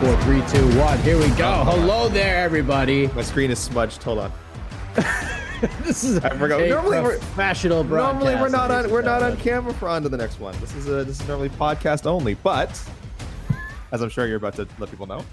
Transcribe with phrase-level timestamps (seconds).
[0.00, 0.98] Four, three, two, one.
[1.00, 1.62] Here we go.
[1.66, 3.08] Oh, Hello there, everybody.
[3.08, 4.02] My screen is smudged.
[4.02, 4.32] Hold on.
[5.82, 6.60] this is I forgot.
[6.60, 8.24] a Normally we're- professional broadcast.
[8.24, 10.54] Normally we're not on we're not on camera for on to the next one.
[10.60, 12.70] This is a this is normally podcast only, but
[13.90, 15.24] as I'm sure you're about to let people know.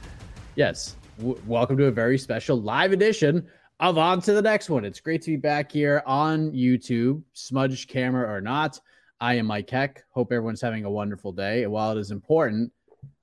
[0.56, 0.96] Yes.
[1.20, 3.46] W- welcome to a very special live edition
[3.80, 4.84] of On to the Next One.
[4.86, 8.80] It's great to be back here on YouTube, smudged camera or not.
[9.22, 10.04] I am Mike Heck.
[10.12, 11.64] Hope everyone's having a wonderful day.
[11.64, 12.72] And while it is important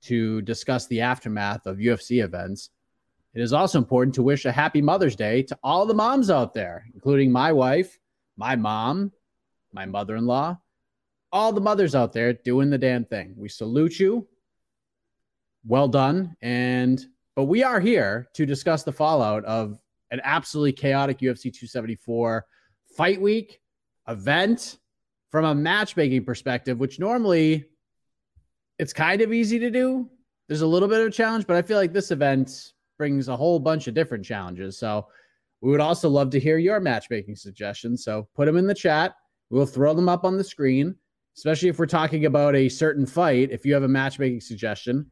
[0.03, 2.69] to discuss the aftermath of UFC events,
[3.33, 6.53] it is also important to wish a happy Mother's Day to all the moms out
[6.53, 7.99] there, including my wife,
[8.37, 9.11] my mom,
[9.71, 10.57] my mother in law,
[11.31, 13.33] all the mothers out there doing the damn thing.
[13.35, 14.27] We salute you.
[15.65, 16.35] Well done.
[16.41, 17.03] And
[17.35, 19.79] but we are here to discuss the fallout of
[20.11, 22.45] an absolutely chaotic UFC 274
[22.95, 23.59] fight week
[24.07, 24.77] event
[25.31, 27.65] from a matchmaking perspective, which normally
[28.79, 30.09] it's kind of easy to do.
[30.47, 33.35] There's a little bit of a challenge, but I feel like this event brings a
[33.35, 34.77] whole bunch of different challenges.
[34.77, 35.07] So
[35.61, 38.03] we would also love to hear your matchmaking suggestions.
[38.03, 39.15] So put them in the chat.
[39.49, 40.95] We'll throw them up on the screen,
[41.37, 43.51] especially if we're talking about a certain fight.
[43.51, 45.09] If you have a matchmaking suggestion,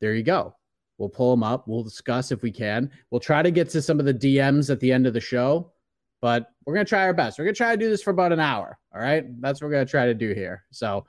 [0.00, 0.54] there you go.
[0.98, 1.66] We'll pull them up.
[1.66, 2.90] We'll discuss if we can.
[3.10, 5.72] We'll try to get to some of the DMs at the end of the show,
[6.20, 7.38] but we're going to try our best.
[7.38, 8.78] We're going to try to do this for about an hour.
[8.94, 9.24] All right.
[9.40, 10.64] That's what we're going to try to do here.
[10.70, 11.06] So,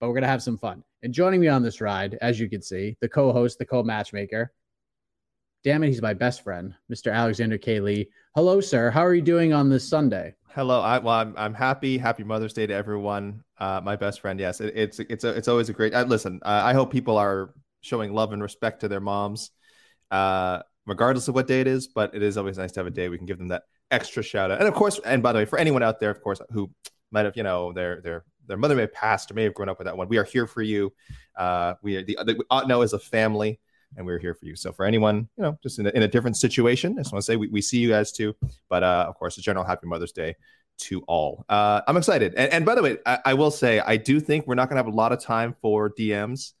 [0.00, 0.82] but we're going to have some fun.
[1.02, 3.82] And joining me on this ride, as you can see, the co host, the co
[3.82, 4.52] matchmaker.
[5.62, 7.12] Damn it, he's my best friend, Mr.
[7.12, 7.80] Alexander K.
[7.80, 8.08] Lee.
[8.34, 8.90] Hello, sir.
[8.90, 10.34] How are you doing on this Sunday?
[10.48, 11.98] Hello, I, well, I'm, I'm happy.
[11.98, 13.44] Happy Mother's Day to everyone.
[13.58, 15.92] Uh, my best friend, yes, it, it's it's a, it's always a great.
[15.92, 19.50] Uh, listen, uh, I hope people are showing love and respect to their moms,
[20.10, 21.88] uh, regardless of what day it is.
[21.88, 24.22] But it is always nice to have a day we can give them that extra
[24.22, 24.60] shout out.
[24.60, 26.70] And of course, and by the way, for anyone out there, of course, who
[27.10, 29.68] might have you know their their their mother may have passed or may have grown
[29.68, 30.92] up with that one, we are here for you.
[31.36, 33.60] Uh, we are the, the Otno is a family.
[33.96, 34.54] And we're here for you.
[34.54, 37.24] So for anyone, you know, just in a, in a different situation, I just want
[37.24, 38.36] to say we, we see you guys too.
[38.68, 40.36] But uh, of course, a general happy Mother's Day
[40.82, 41.44] to all.
[41.48, 42.34] Uh, I'm excited.
[42.36, 44.76] And, and by the way, I, I will say I do think we're not going
[44.76, 46.52] to have a lot of time for DMs.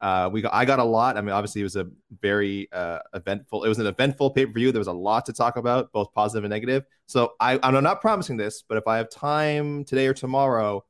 [0.00, 1.16] Uh, we got, I got a lot.
[1.16, 1.88] I mean, obviously, it was a
[2.20, 3.64] very uh, eventful.
[3.64, 4.70] It was an eventful pay per view.
[4.70, 6.84] There was a lot to talk about, both positive and negative.
[7.06, 10.84] So I, I'm not promising this, but if I have time today or tomorrow,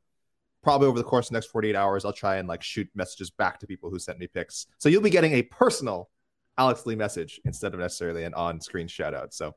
[0.62, 3.30] probably over the course of the next 48 hours, I'll try and like shoot messages
[3.30, 4.66] back to people who sent me pics.
[4.78, 6.10] So you'll be getting a personal
[6.56, 9.32] Alex Lee message instead of necessarily an on-screen shout out.
[9.32, 9.54] So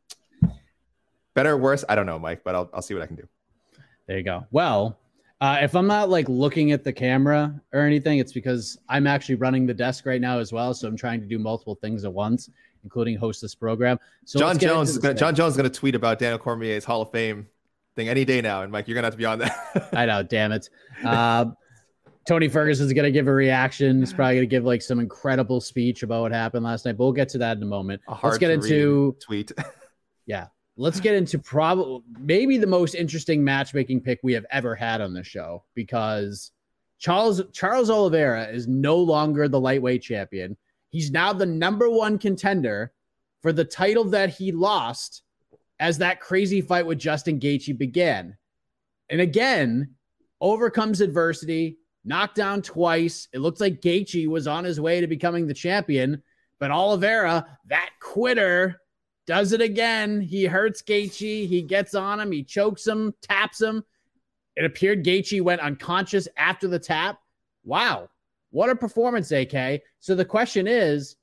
[1.34, 3.28] better or worse, I don't know, Mike, but I'll, I'll see what I can do.
[4.08, 4.46] There you go.
[4.52, 5.00] Well,
[5.42, 9.36] uh, if I'm not like looking at the camera or anything, it's because I'm actually
[9.36, 10.74] running the desk right now as well.
[10.74, 12.50] So I'm trying to do multiple things at once,
[12.84, 14.00] including host this program.
[14.26, 15.16] So Jon Jones is gonna.
[15.16, 17.48] Jon Jones is going to tweet about Daniel Cormier's Hall of Fame
[18.02, 18.64] thing any day now.
[18.64, 19.90] And Mike, you're gonna have to be on that.
[19.94, 20.70] I know, damn it.
[21.04, 21.46] Uh,
[22.28, 24.00] Tony Ferguson's gonna give a reaction.
[24.00, 26.98] He's probably gonna give like some incredible speech about what happened last night.
[26.98, 28.02] But we'll get to that in a moment.
[28.08, 29.52] A Let's get into tweet.
[30.26, 30.48] yeah.
[30.78, 35.14] Let's get into probably maybe the most interesting matchmaking pick we have ever had on
[35.14, 36.52] the show because
[36.98, 40.58] Charles Charles Oliveira is no longer the lightweight champion.
[40.90, 42.94] He's now the number one contender
[43.42, 45.24] for the title that he lost
[45.82, 48.38] as that crazy fight with Justin Gaethje began.
[49.10, 49.96] And again,
[50.40, 53.28] overcomes adversity, knocked down twice.
[53.34, 56.22] It looks like Gaethje was on his way to becoming the champion,
[56.60, 58.80] but Oliveira, that quitter,
[59.26, 60.22] does it again.
[60.22, 61.48] He hurts Gaethje.
[61.48, 62.32] He gets on him.
[62.32, 63.84] He chokes him, taps him.
[64.56, 67.20] It appeared Gaethje went unconscious after the tap.
[67.64, 68.10] Wow,
[68.52, 69.82] what a performance, AK.
[70.00, 71.16] So the question is,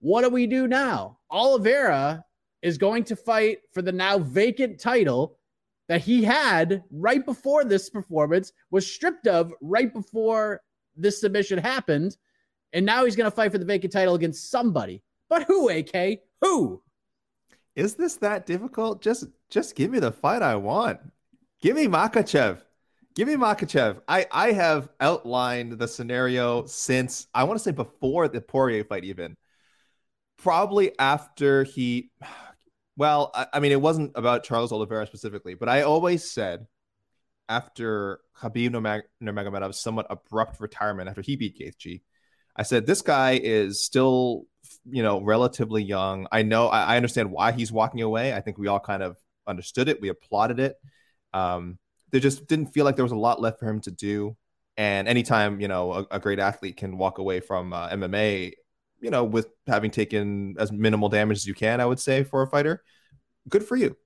[0.00, 1.18] what do we do now?
[1.30, 2.24] Oliveira
[2.62, 5.38] is going to fight for the now vacant title
[5.88, 10.60] that he had right before this performance, was stripped of right before
[10.96, 12.16] this submission happened.
[12.72, 15.02] And now he's going to fight for the vacant title against somebody.
[15.30, 16.20] But who, AK?
[16.42, 16.82] Who?
[17.74, 19.00] Is this that difficult?
[19.00, 20.98] Just just give me the fight I want.
[21.62, 22.60] Give me Makhachev.
[23.14, 24.00] Give me Makhachev.
[24.06, 29.04] I, I have outlined the scenario since I want to say before the Poirier fight,
[29.04, 29.36] even
[30.38, 32.10] probably after he
[32.98, 36.66] well, I, I, mean, it wasn't about Charles Oliveira specifically, but I always said
[37.48, 38.72] after Khabib
[39.22, 42.02] Nurmagomedov's somewhat abrupt retirement after he beat Gaethje,
[42.56, 44.46] I said this guy is still,
[44.84, 46.26] you know, relatively young.
[46.32, 48.34] I know, I, I understand why he's walking away.
[48.34, 49.16] I think we all kind of
[49.46, 50.00] understood it.
[50.00, 50.74] We applauded it.
[51.32, 51.78] Um,
[52.10, 54.36] there just didn't feel like there was a lot left for him to do.
[54.76, 58.54] And anytime, you know, a, a great athlete can walk away from uh, MMA,
[59.00, 62.42] you know, with having taken as minimal damage as you can, I would say for
[62.42, 62.82] a fighter,
[63.48, 63.96] good for you.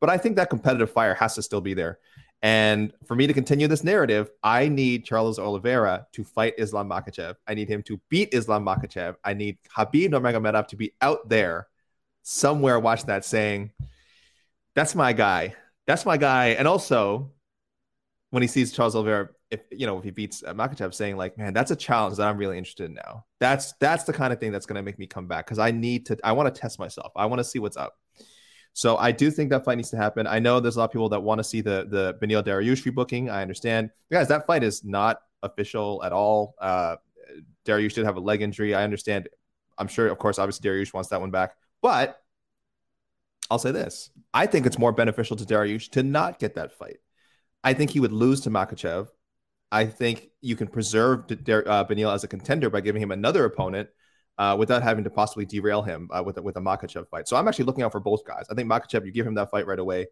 [0.00, 1.98] But I think that competitive fire has to still be there.
[2.42, 7.36] And for me to continue this narrative, I need Charles Oliveira to fight Islam Makhachev.
[7.46, 9.16] I need him to beat Islam Makhachev.
[9.24, 11.66] I need Khabib Nurmagomedov to be out there
[12.22, 13.72] somewhere watching that saying,
[14.74, 15.54] that's my guy.
[15.86, 16.48] That's my guy.
[16.48, 17.32] And also,
[18.30, 21.38] when he sees Charles Oliveira if you know if he beats uh, Makhachev, saying like,
[21.38, 23.24] man, that's a challenge that I'm really interested in now.
[23.40, 25.70] That's that's the kind of thing that's going to make me come back because I
[25.70, 26.18] need to.
[26.24, 27.12] I want to test myself.
[27.16, 27.94] I want to see what's up.
[28.72, 30.26] So I do think that fight needs to happen.
[30.26, 32.84] I know there's a lot of people that want to see the the Beneil Dariush
[32.84, 33.30] rebooking.
[33.30, 34.28] I understand, guys.
[34.28, 36.54] That fight is not official at all.
[36.60, 36.96] Uh,
[37.64, 38.74] Dariush did have a leg injury.
[38.74, 39.28] I understand.
[39.78, 42.20] I'm sure, of course, obviously Dariush wants that one back, but
[43.50, 46.98] I'll say this: I think it's more beneficial to Dariush to not get that fight.
[47.62, 49.08] I think he would lose to Makhachev.
[49.76, 53.90] I think you can preserve uh, Beneil as a contender by giving him another opponent
[54.38, 57.28] uh, without having to possibly derail him uh, with a, with a Makhachev fight.
[57.28, 58.46] So I'm actually looking out for both guys.
[58.50, 60.06] I think Makhachev, you give him that fight right away,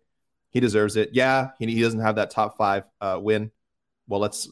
[0.50, 1.10] he deserves it.
[1.12, 3.50] Yeah, he, he doesn't have that top five uh, win.
[4.06, 4.50] Well, let's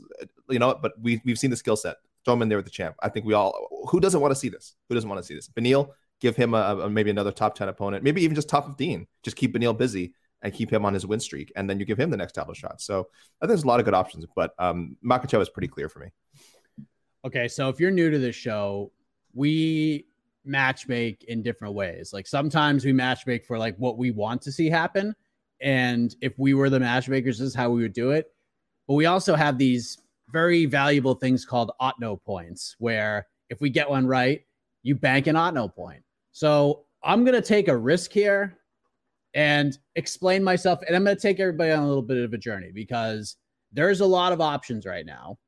[0.49, 1.97] you know, but we we've seen the skill set.
[2.25, 2.97] Throw him in there with the champ.
[3.03, 3.53] I think we all.
[3.91, 4.77] Who doesn't want to see this?
[4.89, 5.49] Who doesn't want to see this?
[5.49, 9.07] Beneil, give him a, a, maybe another top ten opponent, maybe even just top fifteen.
[9.23, 11.99] Just keep Beneil busy and keep him on his win streak, and then you give
[11.99, 12.81] him the next title shot.
[12.81, 13.09] So
[13.41, 16.01] I think there's a lot of good options, but um, Makhachev is pretty clear for
[16.01, 16.09] me.
[17.25, 18.91] Okay, so if you're new to this show,
[19.33, 20.07] we
[20.47, 22.13] matchmake in different ways.
[22.13, 25.15] Like sometimes we matchmake for like what we want to see happen,
[25.61, 28.27] and if we were the matchmakers, this is how we would do it.
[28.89, 29.99] But we also have these
[30.31, 34.41] very valuable things called Otno points, where if we get one right,
[34.83, 36.03] you bank an Otno point.
[36.33, 38.59] So I'm gonna take a risk here
[39.35, 40.81] and explain myself.
[40.87, 43.37] And I'm going to take everybody on a little bit of a journey because
[43.73, 45.39] there's a lot of options right now.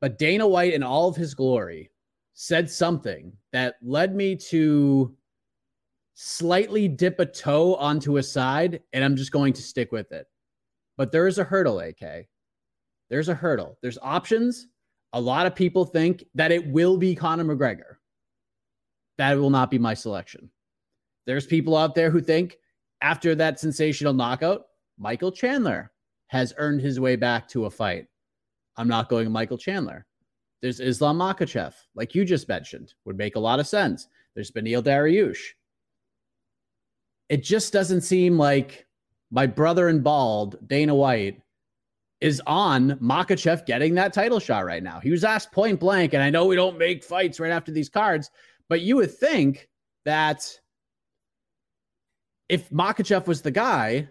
[0.00, 1.90] But Dana White, in all of his glory,
[2.34, 5.16] said something that led me to
[6.14, 10.26] slightly dip a toe onto a side, and I'm just going to stick with it.
[10.96, 12.28] But there is a hurdle, AK.
[13.10, 13.78] There's a hurdle.
[13.82, 14.68] There's options.
[15.14, 17.96] A lot of people think that it will be Conor McGregor.
[19.16, 20.50] That will not be my selection.
[21.26, 22.58] There's people out there who think
[23.00, 24.66] after that sensational knockout,
[24.98, 25.92] Michael Chandler
[26.28, 28.06] has earned his way back to a fight.
[28.76, 30.06] I'm not going Michael Chandler.
[30.60, 34.08] There's Islam Makhachev, like you just mentioned, would make a lot of sense.
[34.34, 35.38] There's Beneil Dariush.
[37.28, 38.86] It just doesn't seem like
[39.30, 41.40] my brother in bald, Dana White,
[42.20, 44.98] is on Makhachev getting that title shot right now.
[44.98, 47.88] He was asked point blank, and I know we don't make fights right after these
[47.88, 48.30] cards,
[48.68, 49.68] but you would think
[50.04, 50.50] that
[52.48, 54.08] if Makhachev was the guy,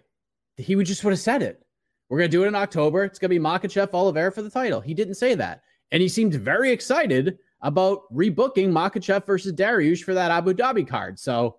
[0.56, 1.64] he would just would have said it.
[2.08, 3.04] We're going to do it in October.
[3.04, 4.80] It's going to be Makhachev Oliveira for the title.
[4.80, 5.62] He didn't say that.
[5.90, 11.18] And he seemed very excited about rebooking Makhachev versus Dariush for that Abu Dhabi card.
[11.18, 11.56] So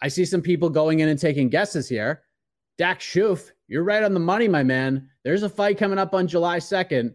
[0.00, 2.22] I see some people going in and taking guesses here.
[2.78, 5.08] Dak Shuf, You're right on the money, my man.
[5.22, 7.14] There's a fight coming up on July 2nd.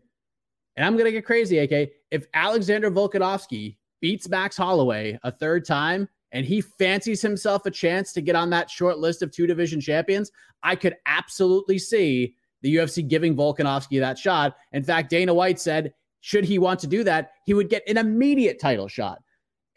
[0.76, 1.90] And I'm going to get crazy, AK.
[2.12, 6.08] If Alexander Volkanovski beats Max Holloway a third time
[6.38, 9.82] and he fancies himself a chance to get on that short list of two division
[9.82, 14.56] champions, I could absolutely see the UFC giving Volkanovski that shot.
[14.72, 17.98] In fact, Dana White said, should he want to do that, he would get an
[17.98, 19.18] immediate title shot.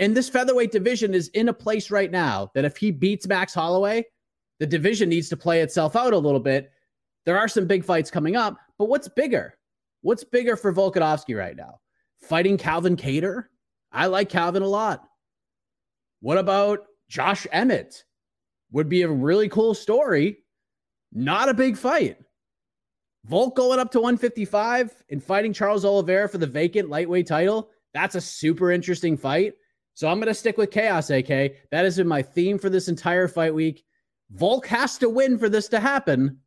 [0.01, 3.55] And this featherweight division is in a place right now that if he beats Max
[3.55, 4.05] Holloway,
[4.59, 6.71] the division needs to play itself out a little bit.
[7.25, 9.55] There are some big fights coming up, but what's bigger?
[10.03, 11.81] What's bigger for Volkanovski right now?
[12.21, 13.45] Fighting Calvin Kattar?
[13.93, 15.07] I like Calvin a lot.
[16.21, 18.05] What about Josh Emmett?
[18.73, 20.39] Would be a really cool story.
[21.13, 22.19] Not a big fight.
[23.25, 27.71] Volk going up to 155 and fighting Charles Oliveira for the vacant lightweight title.
[27.93, 29.55] That's a super interesting fight.
[29.95, 31.27] So I'm going to stick with chaos, AK.
[31.27, 33.85] That has been my theme for this entire fight week.
[34.31, 36.39] Volk has to win for this to happen.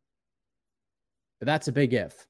[1.38, 2.26] But that's a big if.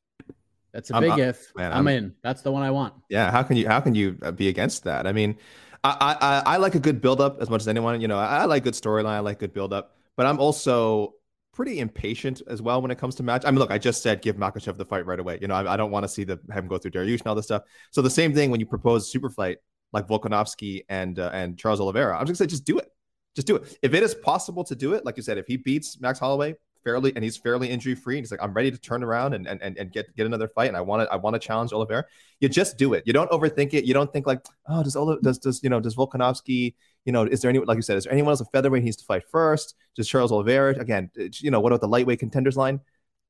[0.72, 1.52] That's a big I'm, if.
[1.56, 2.14] Man, I'm, I'm, in.
[2.22, 2.94] That's the one I want.
[3.08, 3.30] Yeah.
[3.30, 5.06] How can you how can you be against that?
[5.06, 5.36] I mean,
[5.84, 8.00] I I, I like a good buildup as much as anyone.
[8.00, 9.06] You know, I, I like good storyline.
[9.06, 9.94] I like good buildup.
[10.16, 11.14] But I'm also
[11.52, 13.44] pretty impatient as well when it comes to match.
[13.44, 15.38] I mean, look, I just said give Makhachev the fight right away.
[15.40, 17.26] You know, I, I don't want to see the have him go through Dariush and
[17.26, 17.62] all this stuff.
[17.90, 19.58] So the same thing when you propose super fight
[19.92, 22.90] like Volkanovski and uh, and Charles Oliveira, I'm just gonna say just do it.
[23.34, 23.78] Just do it.
[23.82, 26.54] If it is possible to do it, like you said, if he beats Max Holloway
[26.84, 29.60] fairly and he's fairly injury free, he's like, I'm ready to turn around and and,
[29.62, 32.04] and get get another fight, and I want to I want to challenge Oliveira.
[32.40, 33.02] You just do it.
[33.06, 33.84] You don't overthink it.
[33.84, 36.74] You don't think like, oh, does Ola, does does you know does Volkanovski,
[37.04, 38.86] you know, is there any like you said, is there anyone else a featherweight he
[38.86, 39.74] needs to fight first?
[39.96, 41.10] Does Charles Oliveira again?
[41.18, 42.80] Uh, you know, what about the lightweight contenders line?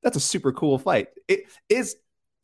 [0.03, 1.09] That's a super cool fight.
[1.29, 1.97] It is.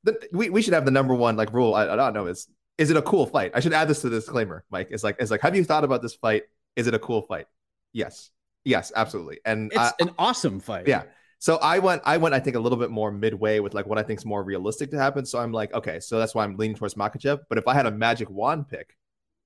[0.03, 1.75] The, we, we should have the number one like rule.
[1.75, 2.49] I, I don't know is
[2.79, 3.53] is it a cool fight?
[3.55, 4.89] I should add this to the disclaimer, Mike.
[4.91, 6.45] It's like it's like, have you thought about this fight?
[6.77, 7.47] Is it a cool fight?
[7.93, 8.31] Yes.
[8.65, 9.41] Yes, absolutely.
[9.45, 10.87] And it's I, an awesome fight.
[10.87, 11.05] Yeah.
[11.39, 13.99] So I went, I went, I think a little bit more midway with like what
[13.99, 15.25] I think is more realistic to happen.
[15.25, 17.41] So I'm like, okay, so that's why I'm leaning towards Makhachev.
[17.49, 18.95] But if I had a magic wand pick,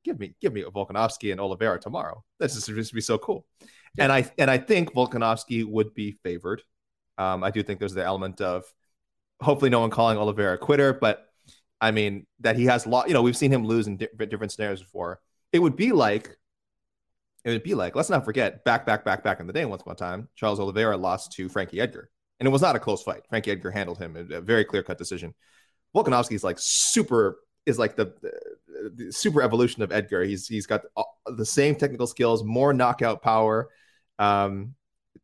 [0.04, 2.24] give me, give me a Volkanovski and Oliveira tomorrow.
[2.40, 3.46] That's just, just be so cool.
[3.96, 4.04] Yeah.
[4.04, 6.62] And I and I think Volkanovski would be favored.
[7.16, 8.64] Um, I do think there's the element of
[9.40, 11.28] hopefully no one calling Oliveira a quitter, but
[11.80, 13.06] I mean that he has lot.
[13.06, 15.20] You know, we've seen him lose in di- different scenarios before.
[15.52, 16.36] It would be like
[17.44, 19.82] it would be like, let's not forget, back, back, back, back in the day, once
[19.82, 22.10] upon a time, Charles Oliveira lost to Frankie Edgar.
[22.40, 23.22] And it was not a close fight.
[23.28, 25.34] Frankie Edgar handled him a, very clear cut decision.
[25.94, 30.24] Volkanovski is like super, is like the, the, the, super evolution of Edgar.
[30.24, 30.82] He's he's got
[31.26, 33.68] the same technical skills, more knockout power,
[34.18, 34.74] um,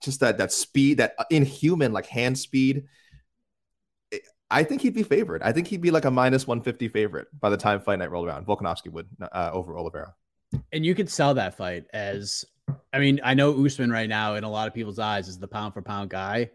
[0.03, 2.85] just that that speed, that inhuman like hand speed.
[4.51, 5.43] I think he'd be favored.
[5.43, 8.29] I think he'd be like a minus 150 favorite by the time fight night rolled
[8.29, 8.47] around.
[8.47, 10.15] Volkanovski would uh, over Oliveira.
[10.73, 12.45] And you could sell that fight as,
[12.93, 15.49] I mean, I know Usman right now in a lot of people's eyes is the
[15.49, 16.51] pound for pound guy,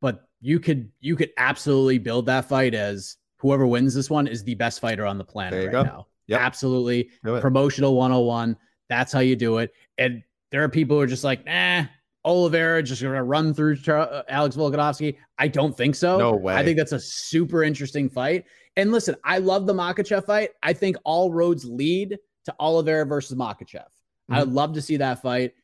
[0.00, 4.44] but you could you could absolutely build that fight as whoever wins this one is
[4.44, 5.82] the best fighter on the planet right go.
[5.82, 6.06] now.
[6.26, 6.40] Yep.
[6.40, 7.10] Absolutely.
[7.22, 8.56] Promotional 101.
[8.88, 9.72] That's how you do it.
[9.98, 11.84] And there are people who are just like, nah,
[12.24, 15.18] Oliveira just going to run through uh, Alex Volkanovski.
[15.38, 16.18] I don't think so.
[16.18, 16.54] No way.
[16.54, 18.44] I think that's a super interesting fight.
[18.76, 20.50] And listen, I love the Makhachev fight.
[20.62, 23.86] I think all roads lead to Oliveira versus Makhachev.
[23.86, 24.34] Mm-hmm.
[24.34, 25.54] I'd love to see that fight,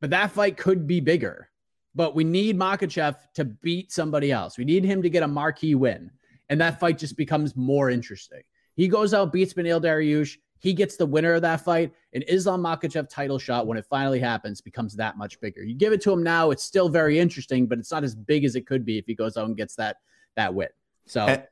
[0.00, 1.48] but that fight could be bigger.
[1.94, 4.56] But we need Makhachev to beat somebody else.
[4.56, 6.10] We need him to get a marquee win.
[6.48, 8.42] And that fight just becomes more interesting.
[8.74, 10.36] He goes out, beats Beneil Dariush.
[10.58, 11.92] He gets the winner of that fight.
[12.14, 15.62] And Islam Makhachev title shot, when it finally happens, becomes that much bigger.
[15.62, 18.44] You give it to him now, it's still very interesting, but it's not as big
[18.44, 19.96] as it could be if he goes out and gets that
[20.36, 20.68] that win.
[21.06, 21.46] So and,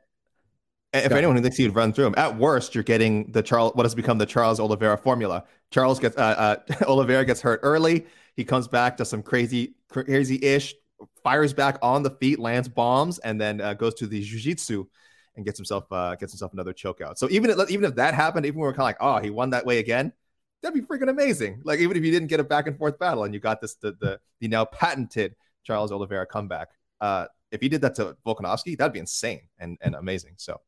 [0.92, 3.84] if anyone who thinks he'd run through him, at worst, you're getting the Charles, what
[3.84, 5.44] has become the Charles Oliveira formula.
[5.70, 8.06] Charles gets, uh, uh, Oliveira gets hurt early.
[8.34, 10.74] He comes back, does some crazy, crazy ish,
[11.22, 14.84] fires back on the feet, lands bombs, and then uh, goes to the jiu-jitsu
[15.36, 17.18] and gets himself, uh, gets himself another chokeout.
[17.18, 19.50] So even if, even if that happened, even we're kind of like, oh, he won
[19.50, 20.12] that way again,
[20.62, 21.60] that'd be freaking amazing.
[21.64, 23.76] Like even if you didn't get a back and forth battle and you got this,
[23.76, 26.68] the, the, the now patented Charles Oliveira comeback.
[27.00, 30.34] Uh, if he did that to Volkanovski, that'd be insane and, and amazing.
[30.36, 30.60] So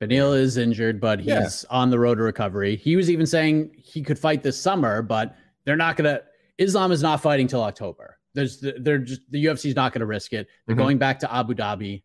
[0.00, 1.48] Beneil is injured, but he's yeah.
[1.68, 2.76] on the road to recovery.
[2.76, 6.20] He was even saying he could fight this summer, but they're not gonna.
[6.58, 8.18] Islam is not fighting till October.
[8.34, 10.46] There's they're just the UFC's not going to risk it.
[10.66, 10.82] They're mm-hmm.
[10.82, 12.02] going back to Abu Dhabi.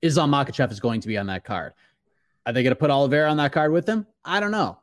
[0.00, 1.72] Islam Makhachev is going to be on that card.
[2.46, 4.06] Are they going to put Oliveira on that card with him?
[4.24, 4.78] I don't know.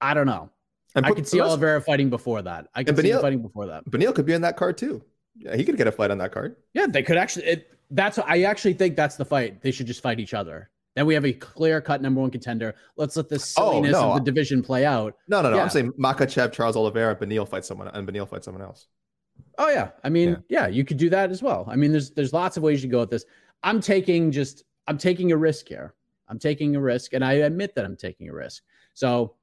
[0.00, 0.50] I don't know.
[0.94, 2.66] And I could see Oliveira fighting before that.
[2.74, 3.84] I could see fighting before that.
[3.88, 5.02] Beneil could be on that card too.
[5.36, 6.56] Yeah, he could get a fight on that card.
[6.74, 7.46] Yeah, they could actually.
[7.46, 9.62] It, that's I actually think that's the fight.
[9.62, 10.70] They should just fight each other.
[10.96, 12.74] Then we have a clear cut number one contender.
[12.96, 14.12] Let's let this oh, silliness oh, no.
[14.12, 15.14] of the division play out.
[15.28, 15.56] No, no, no.
[15.56, 15.62] Yeah.
[15.62, 18.88] I'm saying Makhachev, Charles Oliveira, Beneil fight someone, and Beneil fight someone else.
[19.58, 20.62] Oh yeah, I mean, yeah.
[20.62, 21.66] yeah, you could do that as well.
[21.68, 23.24] I mean, there's there's lots of ways you go with this.
[23.62, 25.94] I'm taking just I'm taking a risk here.
[26.28, 28.62] I'm taking a risk, and I admit that I'm taking a risk.
[28.94, 29.34] So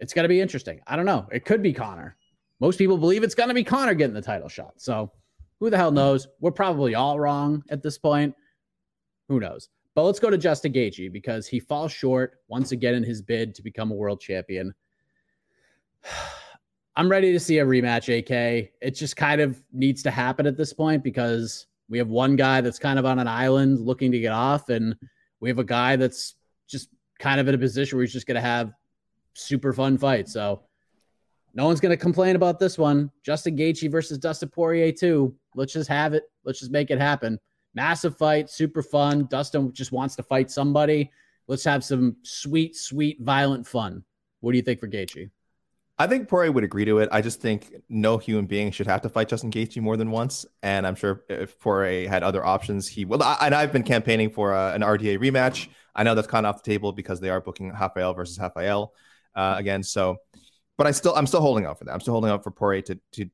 [0.00, 0.80] it's going to be interesting.
[0.86, 1.26] I don't know.
[1.32, 2.16] It could be Conor.
[2.60, 4.74] Most people believe it's going to be Conor getting the title shot.
[4.76, 5.12] So
[5.60, 6.28] who the hell knows?
[6.40, 8.34] We're probably all wrong at this point.
[9.28, 9.68] Who knows?
[9.98, 13.52] But let's go to Justin Gaethje because he falls short once again in his bid
[13.56, 14.72] to become a world champion.
[16.94, 18.70] I'm ready to see a rematch, AK.
[18.80, 22.60] It just kind of needs to happen at this point because we have one guy
[22.60, 24.94] that's kind of on an island looking to get off, and
[25.40, 26.36] we have a guy that's
[26.68, 28.72] just kind of in a position where he's just going to have
[29.34, 30.32] super fun fights.
[30.32, 30.62] So
[31.54, 33.10] no one's going to complain about this one.
[33.24, 35.34] Justin Gaethje versus Dustin Poirier too.
[35.56, 36.22] Let's just have it.
[36.44, 37.40] Let's just make it happen.
[37.74, 39.26] Massive fight, super fun.
[39.26, 41.10] Dustin just wants to fight somebody.
[41.46, 44.04] Let's have some sweet, sweet, violent fun.
[44.40, 45.30] What do you think for Gaethje?
[46.00, 47.08] I think Poirier would agree to it.
[47.10, 50.46] I just think no human being should have to fight Justin Gaethje more than once.
[50.62, 53.22] And I'm sure if Poirier had other options, he will.
[53.22, 55.68] And I've been campaigning for uh, an RDA rematch.
[55.96, 58.92] I know that's kind of off the table because they are booking Rafael versus Rafael
[59.34, 59.82] uh, again.
[59.82, 60.18] So,
[60.76, 61.92] but I still, I'm still holding out for that.
[61.92, 63.28] I'm still holding out for Poirier to to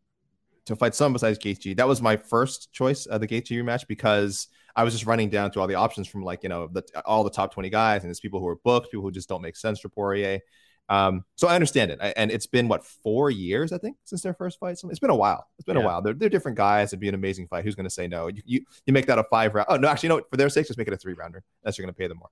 [0.67, 1.77] to fight someone besides Gaethje.
[1.77, 5.51] That was my first choice of the Gaethje rematch because I was just running down
[5.53, 8.09] to all the options from like you know the all the top 20 guys, and
[8.09, 10.41] there's people who are booked, people who just don't make sense for Poirier.
[10.89, 14.35] Um, so I understand it, and it's been what four years I think since their
[14.35, 14.79] first fight.
[14.79, 15.47] So it's been a while.
[15.59, 15.83] It's been yeah.
[15.83, 16.03] a while.
[16.03, 16.91] They're, they're different guys.
[16.91, 17.65] It'd be an amazing fight.
[17.65, 18.27] Who's going to say no?
[18.27, 19.67] You, you you make that a five round.
[19.71, 20.23] Oh no, actually, no.
[20.31, 21.43] For their sake, just make it a three rounder.
[21.63, 22.31] Unless you're going to pay them more.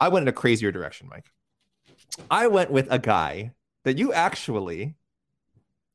[0.00, 1.30] I went in a crazier direction, Mike.
[2.30, 3.52] I went with a guy
[3.84, 4.96] that you actually,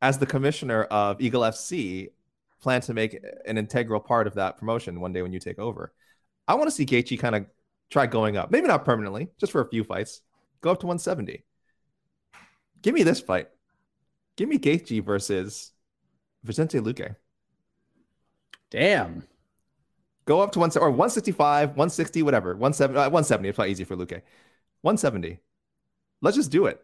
[0.02, 2.10] as the commissioner of Eagle FC,
[2.62, 5.94] plan to make an integral part of that promotion one day when you take over.
[6.48, 7.46] I want to see Gaethje kind of
[7.90, 10.22] try going up, maybe not permanently, just for a few fights,
[10.62, 11.44] go up to 170.
[12.82, 13.50] Give me this fight.
[14.36, 15.72] Give me Gaethje versus
[16.44, 17.16] Vicente Luque.
[18.70, 19.28] Damn.
[20.26, 22.56] Go up to one or 165, 160, whatever.
[22.56, 23.50] 170, uh, 170.
[23.50, 24.22] It's not easy for Luque.
[24.82, 25.40] 170.
[26.22, 26.80] Let's just do it.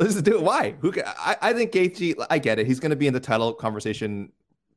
[0.00, 0.42] Let's just do it.
[0.42, 0.74] Why?
[0.80, 0.92] Who?
[1.04, 2.26] I, I think Gaethje.
[2.28, 2.66] I get it.
[2.66, 4.32] He's going to be in the title conversation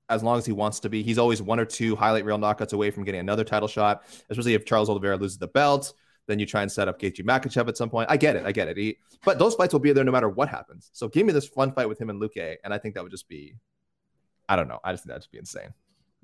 [0.09, 1.01] as long as he wants to be.
[1.01, 4.53] He's always one or two highlight reel knockouts away from getting another title shot, especially
[4.53, 5.93] if Charles Oliveira loses the belt.
[6.27, 8.09] Then you try and set up Gaethje Makhachev at some point.
[8.09, 8.45] I get it.
[8.45, 8.77] I get it.
[8.77, 10.89] He, but those fights will be there no matter what happens.
[10.93, 13.11] So give me this fun fight with him and Luque, and I think that would
[13.11, 13.55] just be,
[14.49, 14.79] I don't know.
[14.83, 15.73] I just think that'd just be insane.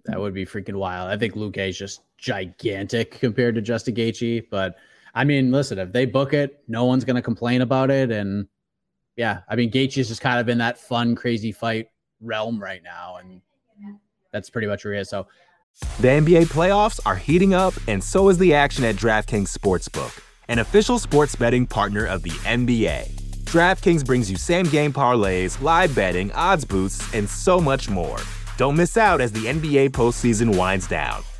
[0.06, 1.10] That would be freaking wild.
[1.12, 4.48] I think Luque is just gigantic compared to Justin Gaethje.
[4.50, 4.76] But
[5.14, 8.12] I mean, listen, if they book it, no one's going to complain about it.
[8.12, 8.48] And
[9.22, 11.90] yeah, I mean, Gaethje is just kind of in that fun, crazy fight
[12.22, 13.40] realm right now, and
[14.32, 15.10] that's pretty much where he is.
[15.10, 15.28] So
[16.00, 20.58] the NBA playoffs are heating up, and so is the action at DraftKings Sportsbook, an
[20.58, 23.12] official sports betting partner of the NBA.
[23.44, 28.18] DraftKings brings you same game parlays, live betting, odds boosts, and so much more.
[28.58, 31.22] Don't miss out as the NBA postseason winds down.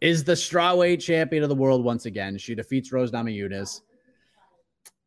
[0.00, 2.38] is the strawweight champion of the world once again.
[2.38, 3.80] She defeats Rose Namajunas.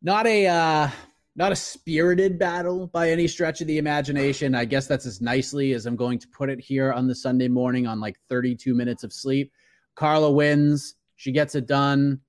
[0.02, 0.90] Not a uh,
[1.36, 4.54] not a spirited battle by any stretch of the imagination.
[4.54, 7.48] I guess that's as nicely as I'm going to put it here on the Sunday
[7.48, 9.52] morning on like 32 minutes of sleep.
[9.96, 10.96] Carla wins.
[11.16, 12.20] She gets it done.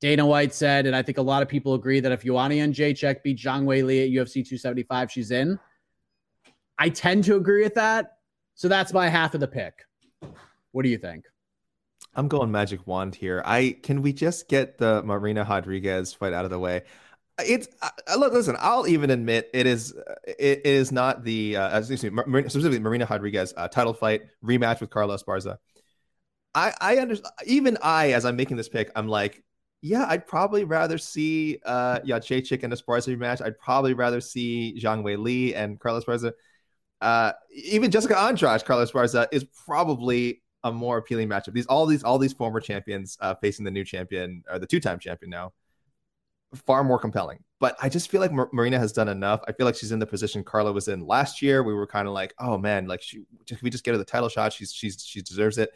[0.00, 3.22] Dana White said, and I think a lot of people agree that if Joanna Jędrzejczyk
[3.22, 5.58] beat Zhang Weili at UFC 275, she's in.
[6.78, 8.18] I tend to agree with that.
[8.54, 9.72] So that's my half of the pick.
[10.72, 11.24] What do you think?
[12.16, 13.42] I'm going magic wand here.
[13.44, 16.82] I can we just get the Marina Rodriguez fight out of the way?
[17.38, 18.56] It's uh, listen.
[18.58, 19.92] I'll even admit it is
[20.26, 22.10] it, it is not the uh, excuse me,
[22.42, 25.58] specifically Marina Rodriguez uh, title fight rematch with Carla Esparza.
[26.54, 27.34] I I understand.
[27.44, 29.44] Even I, as I'm making this pick, I'm like,
[29.82, 33.44] yeah, I'd probably rather see uh Jędrzejczyk and Esparza rematch.
[33.44, 36.32] I'd probably rather see Zhang Weili and Carla Esparza.
[37.02, 41.52] Uh, even Jessica Andrade, Carla Esparza is probably a more appealing matchup.
[41.52, 44.80] These all these all these former champions uh, facing the new champion or the two
[44.80, 45.52] time champion now
[46.54, 47.42] far more compelling.
[47.58, 49.40] But I just feel like Mar- Marina has done enough.
[49.48, 51.62] I feel like she's in the position Carla was in last year.
[51.62, 53.22] We were kind of like, oh man, like she,
[53.62, 54.52] we just get her the title shot?
[54.52, 55.70] She's she's she deserves it.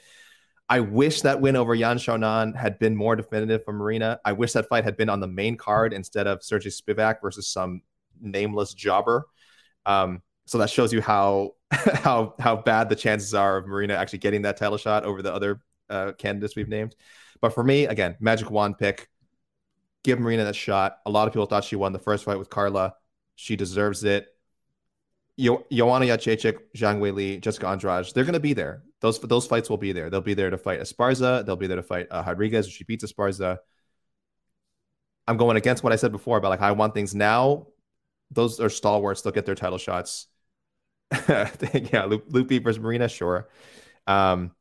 [0.68, 4.20] I wish that win over Yan Xiaonan had been more definitive for Marina.
[4.24, 7.48] I wish that fight had been on the main card instead of Sergei Spivac versus
[7.48, 7.82] some
[8.20, 9.26] nameless jobber.
[9.84, 11.54] Um, so that shows you how
[12.02, 15.32] how how bad the chances are of Marina actually getting that title shot over the
[15.32, 16.96] other uh, candidates we've named.
[17.40, 19.08] But for me, again, magic wand pick
[20.02, 20.98] give Marina that shot.
[21.06, 22.94] A lot of people thought she won the first fight with Carla.
[23.36, 24.26] She deserves it.
[25.36, 28.82] Yo- Joanna Jędrzejczyk, Zhang Weili, Jessica Andrade, they're going to be there.
[29.00, 30.10] Those those fights will be there.
[30.10, 31.44] They'll be there to fight Esparza.
[31.44, 33.58] They'll be there to fight uh, Rodriguez if she beats Esparza.
[35.26, 37.68] I'm going against what I said before about like I want things now.
[38.30, 39.22] Those are stalwarts.
[39.22, 40.26] They'll get their title shots.
[41.92, 43.48] yeah, Luke, versus Marina, sure.
[44.06, 44.52] Um,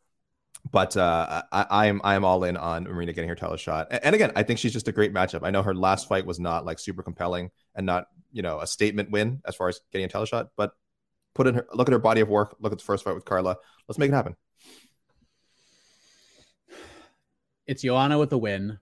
[0.71, 3.87] but uh, I, I, am I am all in on Marina getting her title shot.
[3.91, 5.41] And, and, again, I think she's just a great matchup.
[5.43, 8.67] I know her last fight was not like super compelling and not you know a
[8.67, 10.71] statement win as far as getting a title shot, but
[11.33, 12.55] put in her look at her body of work.
[12.59, 13.57] Look at the first fight with Carla.
[13.87, 14.35] Let's make it happen.
[17.65, 18.79] It's Joanna with a win.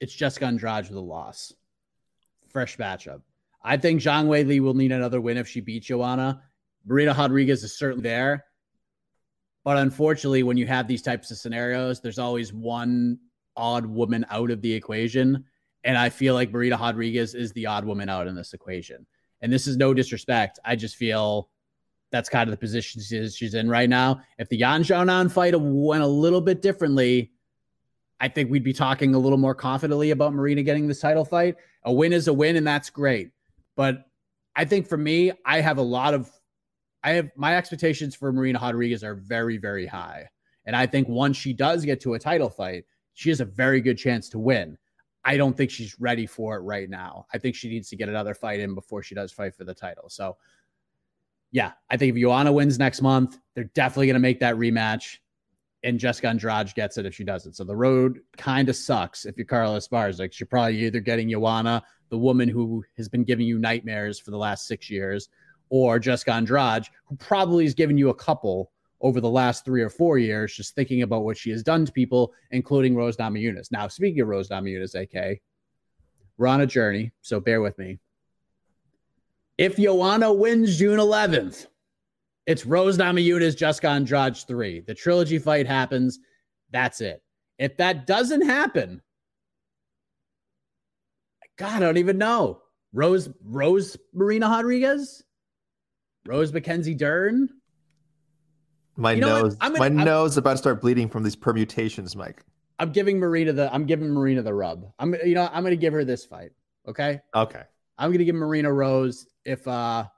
[0.00, 1.52] It's Jessica Andrade with a loss.
[2.48, 3.20] Fresh matchup.
[3.64, 6.42] I think Zhang Weili will need another win if she beats Joanna.
[6.84, 8.44] Marina Rodriguez is certainly there.
[9.64, 13.18] But unfortunately, when you have these types of scenarios, there's always one
[13.56, 15.44] odd woman out of the equation.
[15.82, 19.06] And I feel like Marina Rodriguez is the odd woman out in this equation.
[19.40, 20.58] And this is no disrespect.
[20.64, 21.48] I just feel
[22.10, 23.00] that's kind of the position
[23.30, 24.20] she's in right now.
[24.38, 27.32] If the Yan Xiaonan fight went a little bit differently,
[28.20, 31.56] I think we'd be talking a little more confidently about Marina getting this title fight.
[31.84, 33.30] A win is a win, and that's great.
[33.76, 34.06] But
[34.56, 36.30] I think for me, I have a lot of
[37.02, 40.28] I have my expectations for Marina Rodriguez are very, very high.
[40.64, 43.82] And I think once she does get to a title fight, she has a very
[43.82, 44.78] good chance to win.
[45.24, 47.26] I don't think she's ready for it right now.
[47.32, 49.74] I think she needs to get another fight in before she does fight for the
[49.74, 50.08] title.
[50.08, 50.36] So,
[51.50, 55.18] yeah, I think if Joanna wins next month, they're definitely going to make that rematch.
[55.84, 57.54] And Jessica Andrade gets it if she doesn't.
[57.54, 59.80] So the road kind of sucks if you're Carla.
[59.90, 64.30] Like you're probably either getting Joanna, the woman who has been giving you nightmares for
[64.30, 65.28] the last six years,
[65.68, 69.90] or Jessica Andrade, who probably has given you a couple over the last three or
[69.90, 73.70] four years, just thinking about what she has done to people, including Rose Namajunas.
[73.70, 75.40] Now, speaking of Rose Namajunas, AK,
[76.38, 77.98] we're on a journey, so bear with me.
[79.58, 81.66] If Joanna wins June 11th,
[82.46, 84.80] it's Rose Namajunas, Jessica Andrade 3.
[84.80, 86.18] The trilogy fight happens.
[86.70, 87.22] That's it.
[87.58, 89.00] If that doesn't happen,
[91.56, 92.60] God, I don't even know.
[92.92, 95.22] Rose Rose Marina Rodriguez?
[96.26, 97.48] Rose Mackenzie Dern.
[98.96, 101.36] My you know nose, gonna, my I'm, nose is about to start bleeding from these
[101.36, 102.44] permutations, Mike.
[102.78, 104.92] I'm giving Marina the I'm giving Marina the rub.
[104.98, 106.50] I'm you know I'm going to give her this fight.
[106.88, 107.20] Okay.
[107.34, 107.62] Okay.
[107.98, 110.12] I'm going to give Marina Rose if uh if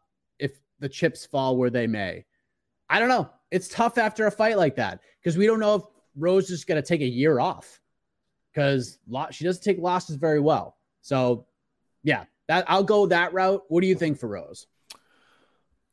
[0.79, 2.25] the chips fall where they may.
[2.89, 3.31] I don't know.
[3.51, 5.83] It's tough after a fight like that because we don't know if
[6.17, 7.81] Rose is going to take a year off
[8.53, 8.99] because
[9.31, 10.77] she doesn't take losses very well.
[11.03, 11.47] So,
[12.03, 13.63] yeah, that I'll go that route.
[13.69, 14.67] What do you think for Rose?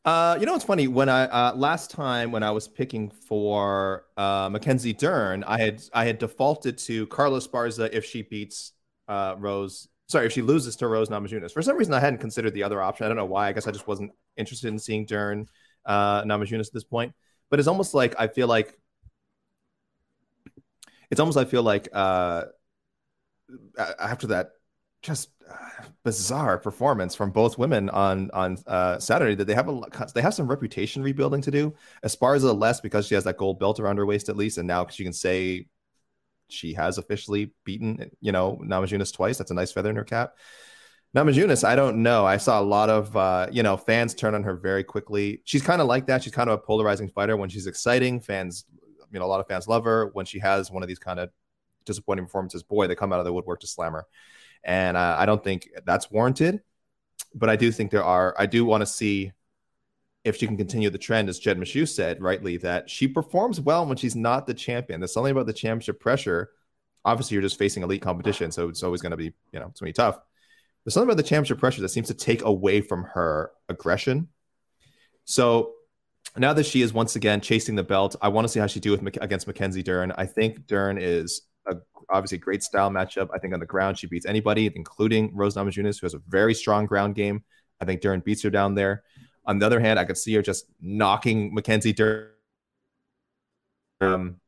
[0.06, 4.06] Uh, you know, it's funny when I uh, last time when I was picking for
[4.18, 8.74] uh, Mackenzie Dern, I had I had defaulted to Carla Esparza if she beats
[9.08, 11.52] uh, Rose sorry, if she loses to Rose Namajunas.
[11.52, 13.06] For some reason, I hadn't considered the other option.
[13.06, 13.50] I don't know why.
[13.50, 15.48] I guess I just wasn't interested in seeing Dern
[15.86, 17.14] uh, Namajunas at this point.
[17.50, 18.78] But it's almost like I feel like
[21.12, 22.46] it's almost I feel like uh,
[24.00, 24.52] after that
[25.02, 29.82] just uh, bizarre performance from both women on on uh, Saturday that they have a
[30.16, 31.74] they have some reputation rebuilding to do.
[32.06, 34.88] Esparza less because she has that gold belt around her waist at least, and now
[34.88, 35.68] she can say
[36.54, 39.38] she has officially beaten you know Namajunas twice.
[39.38, 40.34] That's a nice feather in her cap.
[41.16, 42.26] Namajunas, I don't know.
[42.26, 45.42] I saw a lot of uh, you know fans turn on her very quickly.
[45.46, 46.24] She's kind of like that.
[46.24, 47.38] She's kind of a polarizing fighter.
[47.38, 48.66] When she's exciting, fans,
[49.12, 50.10] you know, a lot of fans love her.
[50.14, 51.30] When she has one of these kind of
[51.86, 54.06] disappointing performances, boy, they come out of the woodwork to slam her
[54.64, 56.62] and uh, I don't think that's warranted.
[57.36, 58.36] But I do think there are.
[58.38, 59.32] I do want to see
[60.24, 63.86] if she can continue the trend, as Jed Meshew said rightly, that she performs well
[63.86, 65.00] when she's not the champion.
[65.00, 66.52] There's something about the championship pressure.
[67.06, 69.82] Obviously, you're just facing elite competition, so it's always going to be, you know, it's
[69.82, 70.20] going to be tough.
[70.84, 74.30] There's something about the championship pressure that seems to take away from her aggression.
[75.26, 75.74] So
[76.38, 78.80] now that she is once again chasing the belt, I want to see how she
[78.80, 80.14] do with against Mackenzie Dern.
[80.18, 81.76] I think Dern is a
[82.10, 83.30] obviously great style matchup.
[83.34, 86.54] I think on the ground she beats anybody, including Rose Namajunas, who has a very
[86.54, 87.44] strong ground game.
[87.82, 89.04] I think Dern beats her down there.
[89.46, 92.30] On the other hand, I could see her just knocking Mackenzie Dern.
[94.00, 94.40] Um,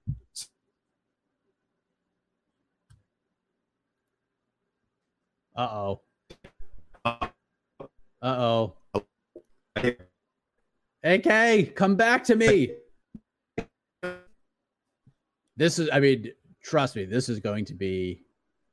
[5.55, 6.01] uh oh.
[7.05, 7.27] Uh
[8.21, 8.73] oh.
[11.03, 12.71] AK, come back to me.
[15.57, 16.31] This is, I mean,
[16.63, 18.23] trust me, this is going to be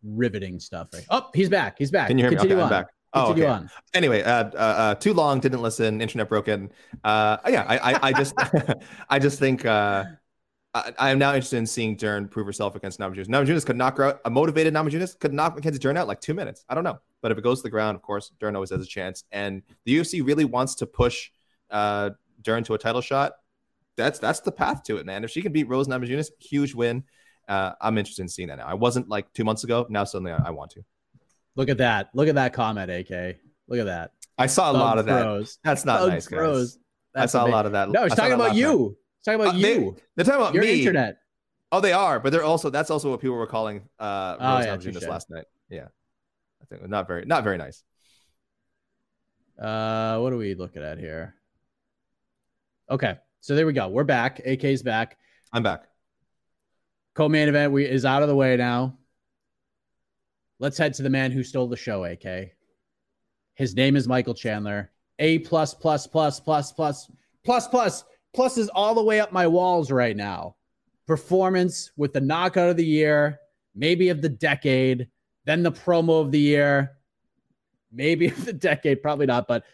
[0.03, 0.89] riveting stuff.
[0.93, 1.07] Right?
[1.11, 1.77] Oh, he's back.
[1.79, 2.09] He's back.
[2.09, 2.63] Can you hear Continue me?
[2.63, 2.75] Okay.
[2.75, 2.93] I'm back.
[3.15, 3.47] Oh, okay.
[3.47, 3.71] On.
[3.95, 5.41] Anyway, uh, uh, uh, too long.
[5.41, 6.01] Didn't listen.
[6.01, 6.73] Internet broken.
[7.05, 8.35] Uh, yeah, I, I, I just,
[9.11, 10.05] I just think uh,
[10.73, 13.27] I, am now interested in seeing Dern prove herself against Namajunas.
[13.27, 14.21] Namajunas could knock her out.
[14.25, 16.65] A motivated Namajunas could knock Mackenzie Dern out like two minutes.
[16.69, 18.83] I don't know, but if it goes to the ground, of course, Dern always has
[18.83, 19.25] a chance.
[19.31, 21.31] And the UFC really wants to push
[21.71, 23.33] uh, Dern to a title shot.
[23.97, 25.23] That's that's the path to it, man.
[25.23, 27.05] If she can beat Rose Namajunas, huge win
[27.49, 28.67] uh, I'm interested in seeing that now.
[28.67, 29.87] I wasn't like two months ago.
[29.89, 30.85] Now suddenly I, I want to.
[31.57, 32.11] Look at that.
[32.15, 33.37] Look at that comment, AK.
[33.69, 34.13] Look at that.
[34.39, 35.57] I saw a Thug lot of that.
[35.63, 36.79] That's not Thug nice, guys.
[37.15, 37.53] I saw amazing.
[37.53, 37.91] a lot of that.
[37.91, 38.97] No, he's talking about you.
[39.19, 39.97] He's talking about uh, you.
[40.17, 40.81] They, are talking about Your me.
[40.81, 41.19] internet.
[41.71, 44.85] Oh, they are, but they're also that's also what people were calling uh oh, Rose
[44.85, 45.47] yeah, this last night.
[45.71, 45.89] Yeah.
[46.61, 47.83] I think not very not very nice.
[49.59, 51.35] Uh what are we looking at here?
[52.91, 53.17] Okay.
[53.41, 53.89] So there we go.
[53.89, 54.41] We're back.
[54.45, 55.17] AK's back.
[55.53, 55.85] I'm back.
[57.15, 58.99] Co-main event we, is out of the way now.
[60.63, 62.53] Let's head to the man who stole the show, AK.
[63.55, 64.93] His name is Michael Chandler.
[65.19, 67.11] A plus plus plus plus plus
[67.43, 70.55] plus plus plus is all the way up my walls right now.
[71.05, 73.41] Performance with the knockout of the year,
[73.75, 75.09] maybe of the decade,
[75.47, 76.93] then the promo of the year,
[77.91, 79.65] maybe of the decade, probably not, but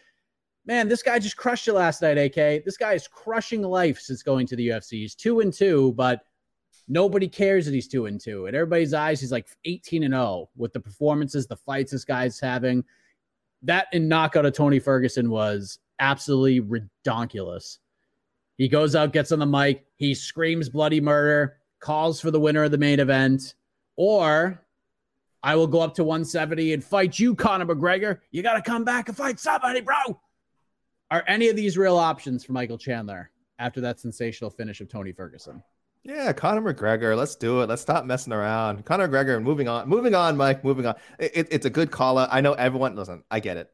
[0.65, 2.65] man, this guy just crushed it last night, AK.
[2.65, 4.93] This guy is crushing life since going to the UFC.
[4.93, 6.23] He's two and two, but
[6.91, 8.47] Nobody cares that he's two and two.
[8.47, 12.39] In everybody's eyes, he's like 18 and 0 with the performances, the fights this guy's
[12.39, 12.83] having.
[13.61, 17.77] That and knockout of Tony Ferguson was absolutely redonkulous.
[18.57, 22.63] He goes out, gets on the mic, he screams bloody murder, calls for the winner
[22.63, 23.53] of the main event,
[23.95, 24.65] or
[25.43, 28.19] I will go up to 170 and fight you, Conor McGregor.
[28.31, 30.19] You got to come back and fight somebody, bro.
[31.11, 35.11] Are any of these real options for Michael Chandler after that sensational finish of Tony
[35.11, 35.63] Ferguson?
[36.03, 37.15] Yeah, Conor McGregor.
[37.15, 37.69] Let's do it.
[37.69, 38.85] Let's stop messing around.
[38.85, 39.41] Conor McGregor.
[39.41, 39.87] Moving on.
[39.89, 40.63] Moving on, Mike.
[40.63, 40.95] Moving on.
[41.19, 42.29] It, it's a good call out.
[42.31, 42.95] I know everyone.
[42.95, 43.69] Listen, I get it.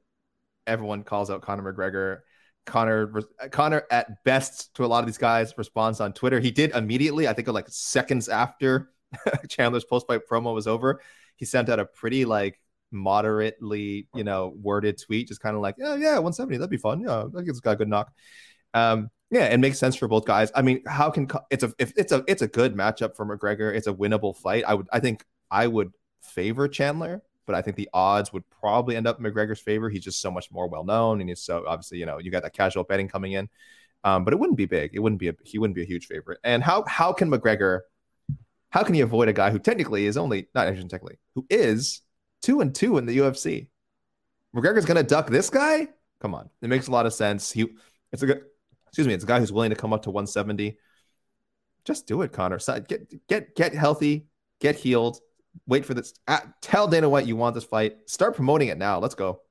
[0.65, 2.19] Everyone calls out Conor McGregor.
[2.65, 6.39] Connor Conor at best to a lot of these guys responds on Twitter.
[6.39, 7.27] He did immediately.
[7.27, 8.91] I think like seconds after
[9.49, 11.01] Chandler's post fight promo was over,
[11.35, 12.59] he sent out a pretty like
[12.91, 17.01] moderately, you know, worded tweet, just kind of like, yeah, yeah, 170, that'd be fun.
[17.01, 18.11] Yeah, I think it's got a good knock.
[18.73, 20.51] Um, yeah, it makes sense for both guys.
[20.55, 23.73] I mean, how can it's a if it's a it's a good matchup for McGregor.
[23.73, 24.63] It's a winnable fight.
[24.67, 28.95] I would I think I would favor Chandler, but I think the odds would probably
[28.95, 29.89] end up in McGregor's favor.
[29.89, 32.43] He's just so much more well known, and he's so obviously you know you got
[32.43, 33.49] that casual betting coming in.
[34.03, 34.91] Um, but it wouldn't be big.
[34.93, 36.39] It wouldn't be a he wouldn't be a huge favorite.
[36.43, 37.81] And how how can McGregor
[38.69, 42.01] how can he avoid a guy who technically is only not actually technically who is
[42.43, 43.67] two and two in the UFC?
[44.55, 45.87] McGregor's gonna duck this guy?
[46.21, 47.51] Come on, it makes a lot of sense.
[47.51, 47.67] He
[48.11, 48.41] it's a good
[48.95, 50.77] excuse me, it's a guy who's willing to come up to 170.
[51.83, 52.59] Just do it, Conor.
[52.87, 54.27] Get get get healthy,
[54.61, 55.19] get healed.
[55.67, 56.13] Wait for this.
[56.29, 57.97] Uh, tell Dana White you want this fight.
[58.09, 58.99] Start promoting it now.
[58.99, 59.41] Let's go.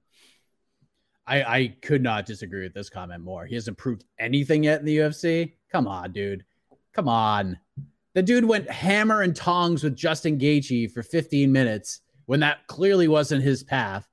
[1.26, 3.44] I, I could not disagree with this comment more.
[3.44, 5.52] He hasn't proved anything yet in the UFC.
[5.70, 6.42] Come on, dude.
[6.94, 7.58] Come on.
[8.14, 13.08] The dude went hammer and tongs with Justin Gaethje for 15 minutes when that clearly
[13.08, 14.08] wasn't his path.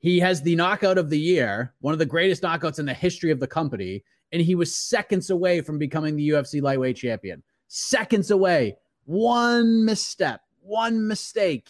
[0.00, 3.30] He has the knockout of the year, one of the greatest knockouts in the history
[3.30, 7.42] of the company, and he was seconds away from becoming the UFC lightweight champion.
[7.68, 8.76] Seconds away.
[9.04, 11.68] One misstep, one mistake,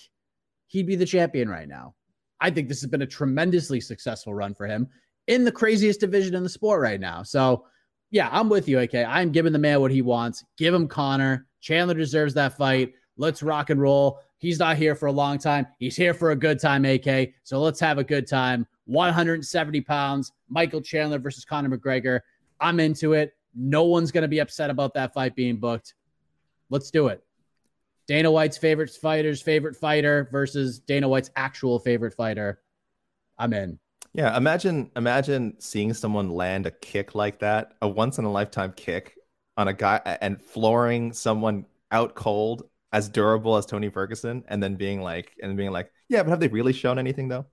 [0.66, 1.94] he'd be the champion right now.
[2.40, 4.88] I think this has been a tremendously successful run for him
[5.26, 7.22] in the craziest division in the sport right now.
[7.22, 7.66] So,
[8.10, 8.94] yeah, I'm with you, AK.
[8.94, 10.44] I'm giving the man what he wants.
[10.56, 11.46] Give him Conor.
[11.60, 12.94] Chandler deserves that fight.
[13.16, 14.20] Let's rock and roll.
[14.38, 15.66] He's not here for a long time.
[15.78, 17.34] He's here for a good time, AK.
[17.42, 18.66] So let's have a good time.
[18.86, 22.20] 170 pounds, Michael Chandler versus Conor McGregor.
[22.60, 23.34] I'm into it.
[23.54, 25.94] No one's going to be upset about that fight being booked.
[26.68, 27.22] Let's do it.
[28.06, 32.60] Dana White's favorite fighter's favorite fighter versus Dana White's actual favorite fighter.
[33.38, 33.78] I'm in.
[34.12, 38.72] Yeah, imagine imagine seeing someone land a kick like that, a once in a lifetime
[38.76, 39.16] kick
[39.56, 44.74] on a guy and flooring someone out cold as durable as Tony Ferguson and then
[44.74, 47.46] being like and being like, "Yeah, but have they really shown anything though?"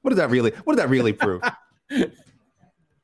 [0.00, 1.42] What did that really what did that really prove?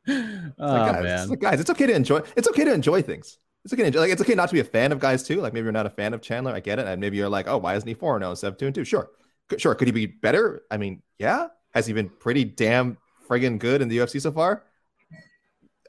[0.09, 0.23] oh,
[0.59, 1.21] like, guys, man.
[1.21, 3.39] It's like, guys, it's okay to enjoy it's okay to enjoy things.
[3.65, 3.91] It's okay.
[3.91, 5.41] To like it's okay not to be a fan of guys too.
[5.41, 6.53] Like maybe you're not a fan of Chandler.
[6.53, 6.87] I get it.
[6.87, 8.85] And maybe you're like, oh, why isn't he 4 0 instead of 2 and 2?
[8.85, 9.09] Sure.
[9.57, 9.75] Sure.
[9.75, 10.63] Could he be better?
[10.71, 11.49] I mean, yeah.
[11.73, 14.65] Has he been pretty damn friggin' good in the UFC so far?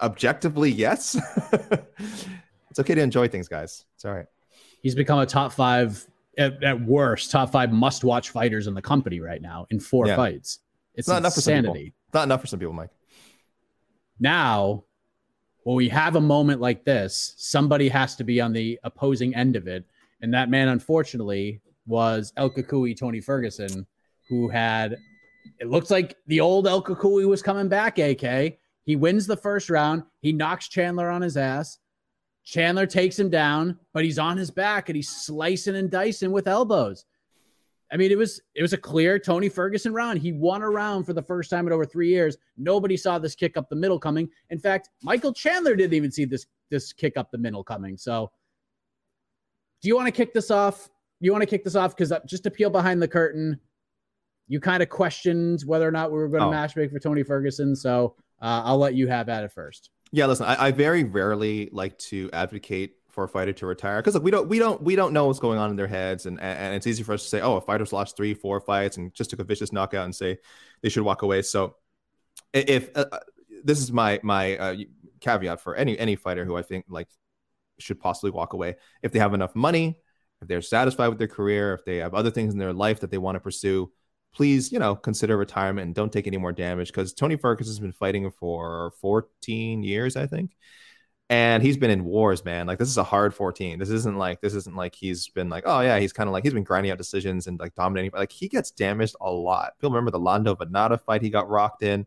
[0.01, 1.15] Objectively, yes.
[2.69, 3.85] it's okay to enjoy things, guys.
[3.95, 4.25] It's all right.
[4.81, 6.05] He's become a top five,
[6.37, 10.07] at, at worst, top five must watch fighters in the company right now in four
[10.07, 10.15] yeah.
[10.15, 10.59] fights.
[10.95, 11.25] It's, it's not insanity.
[11.25, 11.75] enough for some people.
[12.05, 12.89] It's not enough for some people, Mike.
[14.19, 14.83] Now
[15.65, 19.55] when we have a moment like this, somebody has to be on the opposing end
[19.55, 19.83] of it.
[20.21, 23.85] And that man, unfortunately, was El Cucuy Tony Ferguson,
[24.29, 24.97] who had
[25.59, 28.59] it looks like the old El Cucuy was coming back, AK.
[28.83, 30.03] He wins the first round.
[30.21, 31.79] He knocks Chandler on his ass.
[32.43, 36.47] Chandler takes him down, but he's on his back and he's slicing and dicing with
[36.47, 37.05] elbows.
[37.91, 40.19] I mean, it was it was a clear Tony Ferguson round.
[40.19, 42.37] He won a round for the first time in over three years.
[42.57, 44.29] Nobody saw this kick up the middle coming.
[44.49, 47.95] In fact, Michael Chandler didn't even see this this kick up the middle coming.
[47.97, 48.31] So,
[49.81, 50.89] do you want to kick this off?
[51.19, 53.59] You want to kick this off because uh, just to peel behind the curtain,
[54.47, 56.51] you kind of questioned whether or not we were going to oh.
[56.51, 57.75] match make for Tony Ferguson.
[57.75, 59.91] So uh, I'll let you have at it first.
[60.11, 64.13] Yeah, listen, I, I very rarely like to advocate for a fighter to retire because
[64.13, 66.39] like we don't we don't we don't know what's going on in their heads and
[66.39, 69.13] and it's easy for us to say oh a fighter's lost three four fights and
[69.13, 70.37] just took a vicious knockout and say
[70.81, 71.41] they should walk away.
[71.41, 71.77] So
[72.53, 73.19] if uh, uh,
[73.63, 74.75] this is my my uh,
[75.21, 77.07] caveat for any any fighter who I think like
[77.79, 78.75] should possibly walk away.
[79.01, 79.97] If they have enough money
[80.41, 83.11] if they're satisfied with their career if they have other things in their life that
[83.11, 83.91] they want to pursue
[84.33, 87.79] please you know consider retirement and don't take any more damage because Tony Ferguson has
[87.79, 90.51] been fighting for 14 years I think
[91.29, 92.67] and he's been in wars, man.
[92.67, 93.79] Like this is a hard 14.
[93.79, 96.43] This isn't like this isn't like he's been like, oh yeah, he's kind of like
[96.43, 98.11] he's been grinding out decisions and like dominating.
[98.11, 99.73] But Like he gets damaged a lot.
[99.79, 102.05] People remember the Lando Vannata fight he got rocked in.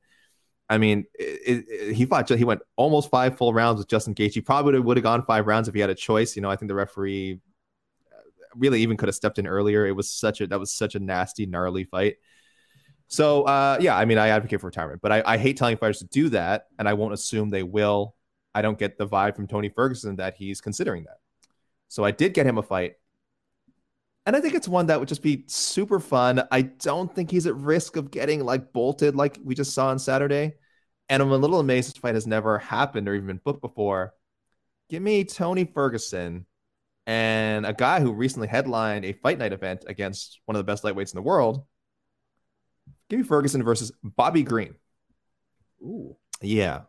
[0.70, 2.28] I mean, it, it, he fought.
[2.28, 4.34] He went almost five full rounds with Justin Gaethje.
[4.34, 6.36] He probably would have gone five rounds if he had a choice.
[6.36, 7.40] You know, I think the referee
[8.12, 8.20] uh,
[8.54, 9.86] really even could have stepped in earlier.
[9.86, 12.16] It was such a that was such a nasty, gnarly fight.
[13.08, 16.00] So uh, yeah, I mean, I advocate for retirement, but I, I hate telling fighters
[16.00, 18.14] to do that, and I won't assume they will
[18.54, 21.18] I don't get the vibe from Tony Ferguson that he's considering that.
[21.88, 22.94] So I did get him a fight.
[24.26, 26.46] And I think it's one that would just be super fun.
[26.50, 29.98] I don't think he's at risk of getting like bolted like we just saw on
[29.98, 30.54] Saturday.
[31.08, 34.12] And I'm a little amazed this fight has never happened or even been booked before.
[34.90, 36.44] Give me Tony Ferguson
[37.06, 40.84] and a guy who recently headlined a fight night event against one of the best
[40.84, 41.64] lightweights in the world.
[43.08, 44.74] Give me Ferguson versus Bobby Green.
[45.80, 46.16] Ooh.
[46.42, 46.82] Yeah.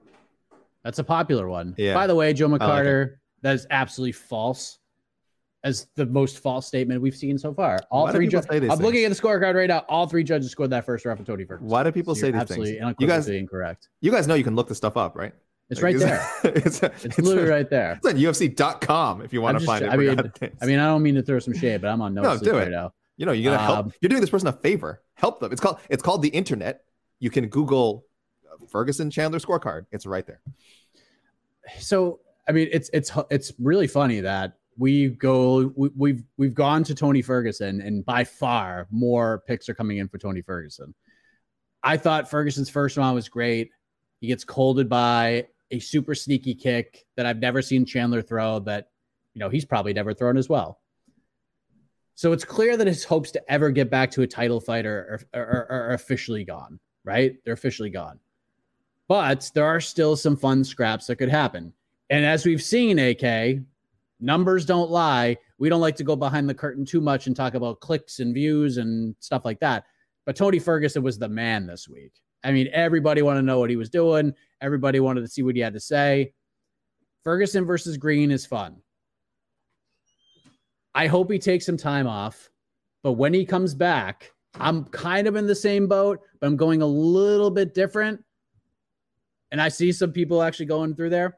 [0.84, 1.76] That's a popular one.
[1.78, 1.94] Yeah.
[1.94, 4.78] By the way, Joe McCarter, like that is absolutely false.
[5.62, 7.82] As the most false statement we've seen so far.
[7.92, 8.48] All Why three judges.
[8.50, 8.80] I'm things?
[8.80, 9.80] looking at the scorecard right now.
[9.90, 11.68] All three judges scored that first round for Tony Ferguson.
[11.68, 12.96] Why do people so say these absolutely things?
[12.98, 13.90] You guys incorrect.
[14.00, 15.34] You guys know you can look the stuff up, right?
[15.70, 16.30] It's like, right there.
[16.56, 18.00] it's, it's, it's, literally right there.
[18.02, 19.92] It's on UFC.com if you want to find it.
[19.92, 20.18] I mean,
[20.62, 22.58] I mean, I don't mean to throw some shade, but I'm on no, no do
[22.58, 22.70] it.
[22.70, 22.94] now.
[23.18, 23.94] You know, you're gonna um, help.
[24.02, 25.04] You're doing this person a favor.
[25.16, 25.52] Help them.
[25.52, 26.86] It's called it's called the internet.
[27.20, 28.06] You can Google
[28.68, 29.86] Ferguson Chandler scorecard.
[29.92, 30.42] It's right there
[31.78, 36.84] so I mean, it's it's it's really funny that we go we, we've we've gone
[36.86, 40.96] to Tony Ferguson, and by far more picks are coming in for Tony Ferguson.
[41.84, 43.70] I thought Ferguson's first round was great.
[44.20, 48.60] He gets colded by a super sneaky kick that I've never seen Chandler throw.
[48.60, 48.90] That
[49.34, 50.80] you know he's probably never thrown as well.
[52.16, 55.22] So it's clear that his hopes to ever get back to a title fight are,
[55.34, 56.80] are, are, are officially gone.
[57.06, 57.36] Right?
[57.46, 58.20] They're officially gone
[59.10, 61.74] but there are still some fun scraps that could happen.
[62.12, 63.60] And as we've seen, AK,
[64.20, 65.36] numbers don't lie.
[65.58, 68.34] We don't like to go behind the curtain too much and talk about clicks and
[68.34, 69.86] views and stuff like that.
[70.26, 72.14] But Tony Ferguson was the man this week.
[72.44, 74.34] I mean, everybody wanted to know what he was doing.
[74.62, 76.34] Everybody wanted to see what he had to say.
[77.24, 78.78] Ferguson versus Green is fun.
[80.94, 82.50] I hope he takes some time off,
[83.04, 86.82] but when he comes back, I'm kind of in the same boat, but I'm going
[86.82, 88.24] a little bit different.
[89.52, 91.38] And I see some people actually going through there.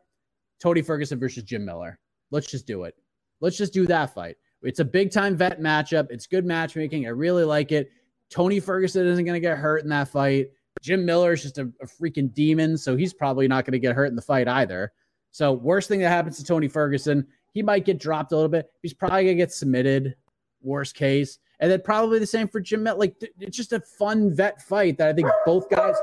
[0.59, 1.99] Tony Ferguson versus Jim Miller.
[2.30, 2.95] Let's just do it.
[3.39, 4.38] Let's just do that fight.
[4.64, 6.07] It's a big time vet matchup.
[6.12, 7.07] It's good matchmaking.
[7.07, 7.89] I really like it.
[8.30, 10.47] Tony Ferguson isn't going to get hurt in that fight.
[10.82, 13.95] Jim Miller is just a, a freaking demon, so he's probably not going to get
[13.95, 14.91] hurt in the fight either.
[15.32, 18.70] So, worst thing that happens to Tony Ferguson, he might get dropped a little bit.
[18.82, 20.16] He's probably going to get submitted,
[20.62, 21.39] worst case.
[21.59, 22.97] And then probably the same for Jim Miller.
[22.97, 25.95] Like, it's just a fun vet fight that I think both guys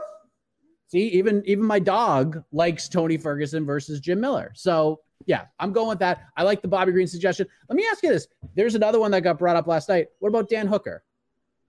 [0.89, 1.09] see.
[1.09, 4.53] Even even my dog likes Tony Ferguson versus Jim Miller.
[4.55, 6.24] So, yeah, I'm going with that.
[6.36, 7.47] I like the Bobby Green suggestion.
[7.68, 10.09] Let me ask you this: There's another one that got brought up last night.
[10.18, 11.05] What about Dan Hooker?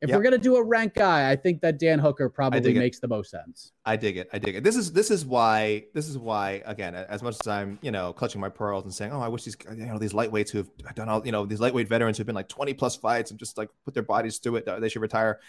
[0.02, 0.18] If yep.
[0.18, 3.32] we're gonna do a rank guy, I think that Dan Hooker probably makes the most
[3.32, 3.74] sense.
[3.84, 4.30] I dig it.
[4.32, 4.64] I dig it.
[4.64, 8.14] This is this is why this is why again, as much as I'm you know
[8.14, 11.10] clutching my pearls and saying, oh, I wish these you know these lightweights who've done
[11.10, 13.70] all you know these lightweight veterans who've been like 20 plus fights and just like
[13.84, 15.42] put their bodies through it, uh, they should retire.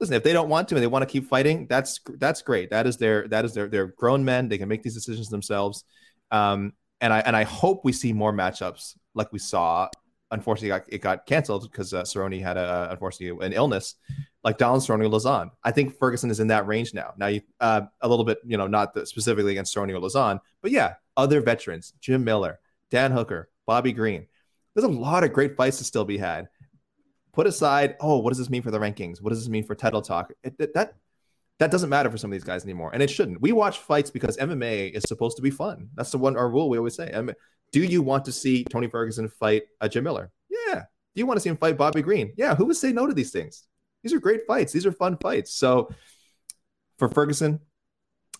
[0.00, 2.70] Listen, if they don't want to and they want to keep fighting, that's that's great.
[2.70, 4.48] That is their that is their they're grown men.
[4.48, 5.84] They can make these decisions themselves.
[6.30, 9.88] Um, and I and I hope we see more matchups like we saw
[10.34, 13.94] unfortunately got, it got canceled because uh, Cerrone had a unfortunately an illness,
[14.42, 15.50] like Donald Cerrone Lauzon.
[15.62, 17.14] I think Ferguson is in that range now.
[17.16, 20.40] Now you uh, a little bit, you know, not the, specifically against Cerrone or Lauzon,
[20.60, 22.58] but yeah, other veterans, Jim Miller,
[22.90, 24.26] Dan Hooker, Bobby Green.
[24.74, 26.48] There's a lot of great fights to still be had.
[27.34, 29.20] Put aside, oh, what does this mean for the rankings?
[29.20, 30.32] What does this mean for title talk?
[30.42, 30.94] It, it, that
[31.58, 33.40] that doesn't matter for some of these guys anymore, and it shouldn't.
[33.40, 35.88] We watch fights because MMA is supposed to be fun.
[35.94, 37.12] That's the one our rule we always say.
[37.14, 37.36] I mean,
[37.72, 40.30] do you want to see Tony Ferguson fight a Jim Miller?
[40.48, 40.82] Yeah.
[41.14, 42.32] Do you want to see him fight Bobby Green?
[42.36, 42.54] Yeah.
[42.54, 43.64] Who would say no to these things?
[44.02, 44.72] These are great fights.
[44.72, 45.52] These are fun fights.
[45.54, 45.90] So
[46.98, 47.60] for Ferguson,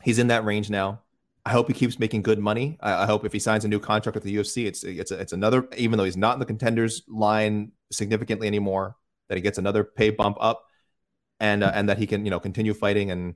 [0.03, 1.01] he's in that range now.
[1.47, 2.79] I hope he keeps making good money.
[2.81, 5.21] I, I, hope if he signs a new contract with the UFC, it's it's a,
[5.21, 5.69] it's another.
[5.77, 8.97] Even though he's not in the contenders line significantly anymore,
[9.29, 10.65] that he gets another pay bump up,
[11.41, 13.35] and uh, and that he can you know continue fighting and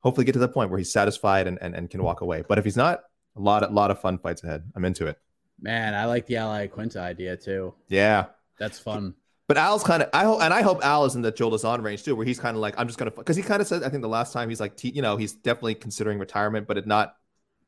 [0.00, 2.44] hopefully get to the point where he's satisfied and, and, and can walk away.
[2.46, 3.00] But if he's not,
[3.36, 4.64] a lot of lot of fun fights ahead.
[4.74, 5.18] I'm into it.
[5.60, 7.74] Man, I like the Al Iaquinta idea too.
[7.88, 8.26] Yeah,
[8.58, 9.14] that's fun.
[9.46, 11.82] But Al's kind of I hope and I hope Al is in the Joe Lauzon
[11.82, 13.82] range too, where he's kind of like I'm just gonna because he kind of said
[13.82, 16.86] I think the last time he's like you know he's definitely considering retirement, but it
[16.86, 17.14] not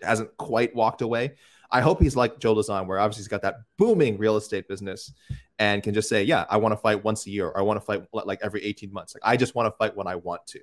[0.03, 1.35] hasn't quite walked away.
[1.71, 5.13] I hope he's like Joe Lauzon, where obviously he's got that booming real estate business
[5.59, 7.81] and can just say, yeah, I want to fight once a year, or I want
[7.81, 9.15] to fight like every 18 months.
[9.15, 10.61] Like I just want to fight when I want to.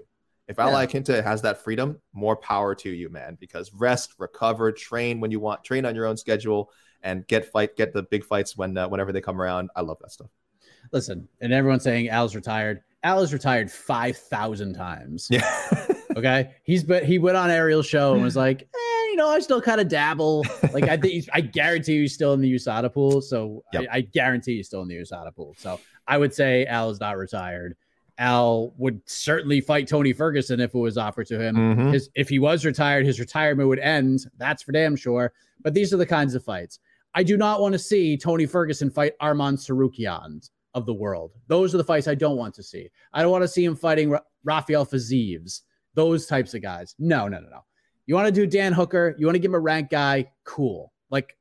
[0.48, 3.38] If Al Iaquinta has that freedom, more power to you, man.
[3.40, 6.70] Because rest, recover, train when you want, train on your own schedule,
[7.02, 9.70] and get fight, get the big fights when uh, whenever they come around.
[9.76, 10.30] I love that stuff.
[10.92, 12.82] Listen, and everyone's saying Al's retired.
[13.04, 15.28] Al is retired five thousand times.
[15.30, 15.48] Yeah.
[16.18, 16.52] okay.
[16.64, 19.62] He's but he went on Ariel's show and was like, eh, you know, I still
[19.62, 20.46] kind of dabble.
[20.72, 23.22] Like I think I guarantee he's still in the USADA pool.
[23.22, 23.88] So yep.
[23.92, 25.56] I, I guarantee he's still in the USADA pool.
[25.58, 27.76] So I would say Al is not retired.
[28.20, 31.56] Al would certainly fight Tony Ferguson if it was offered to him.
[31.56, 31.92] Mm-hmm.
[31.92, 34.28] His, if he was retired, his retirement would end.
[34.38, 35.34] That's for damn sure.
[35.62, 36.80] But these are the kinds of fights.
[37.16, 41.32] I do not want to see Tony Ferguson fight Arman Tsarukyan of the world.
[41.48, 42.90] Those are the fights I don't want to see.
[43.14, 45.62] I don't want to see him fighting Ra- Rafael Fiziev,
[45.94, 46.96] those types of guys.
[47.00, 47.66] No, no, no, no.
[48.06, 50.92] You want to do Dan Hooker, you want to give him a rank guy, cool.
[51.10, 51.38] Like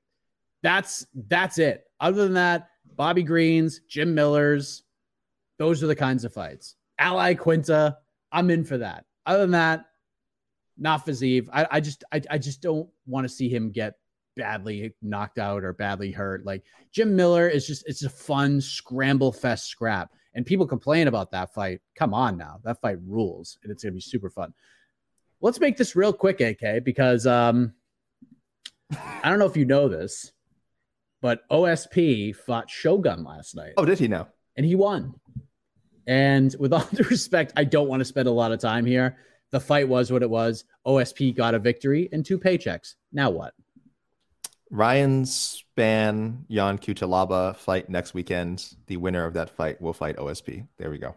[0.62, 1.84] that's that's it.
[2.00, 4.82] Other than that, Bobby Greens, Jim Millers,
[5.58, 6.76] those are the kinds of fights.
[6.98, 7.96] Al Iaquinta,
[8.30, 9.06] I'm in for that.
[9.26, 9.86] Other than that,
[10.78, 11.48] not Fiziev.
[11.52, 13.94] I, I just I, I just don't want to see him get
[14.36, 16.44] badly knocked out or badly hurt.
[16.44, 20.10] Like Jim Miller is just it's a fun scramble fest scrap.
[20.34, 21.80] And people complain about that fight.
[21.94, 22.60] Come on now.
[22.64, 23.58] That fight rules.
[23.62, 24.54] And it's gonna be super fun.
[25.40, 27.74] Let's make this real quick, AK, because um
[29.22, 30.32] I don't know if you know this,
[31.20, 33.74] but OSP fought Shogun last night.
[33.76, 34.28] Oh, did he now?
[34.56, 35.14] And he won.
[36.06, 39.18] And with all due respect, I don't want to spend a lot of time here.
[39.50, 40.64] The fight was what it was.
[40.86, 42.94] OSP got a victory and two paychecks.
[43.12, 43.54] Now what?
[44.72, 48.74] Ryan Spann, Ion Cutelaba fight next weekend.
[48.86, 50.66] The winner of that fight will fight OSP.
[50.78, 51.14] There we go.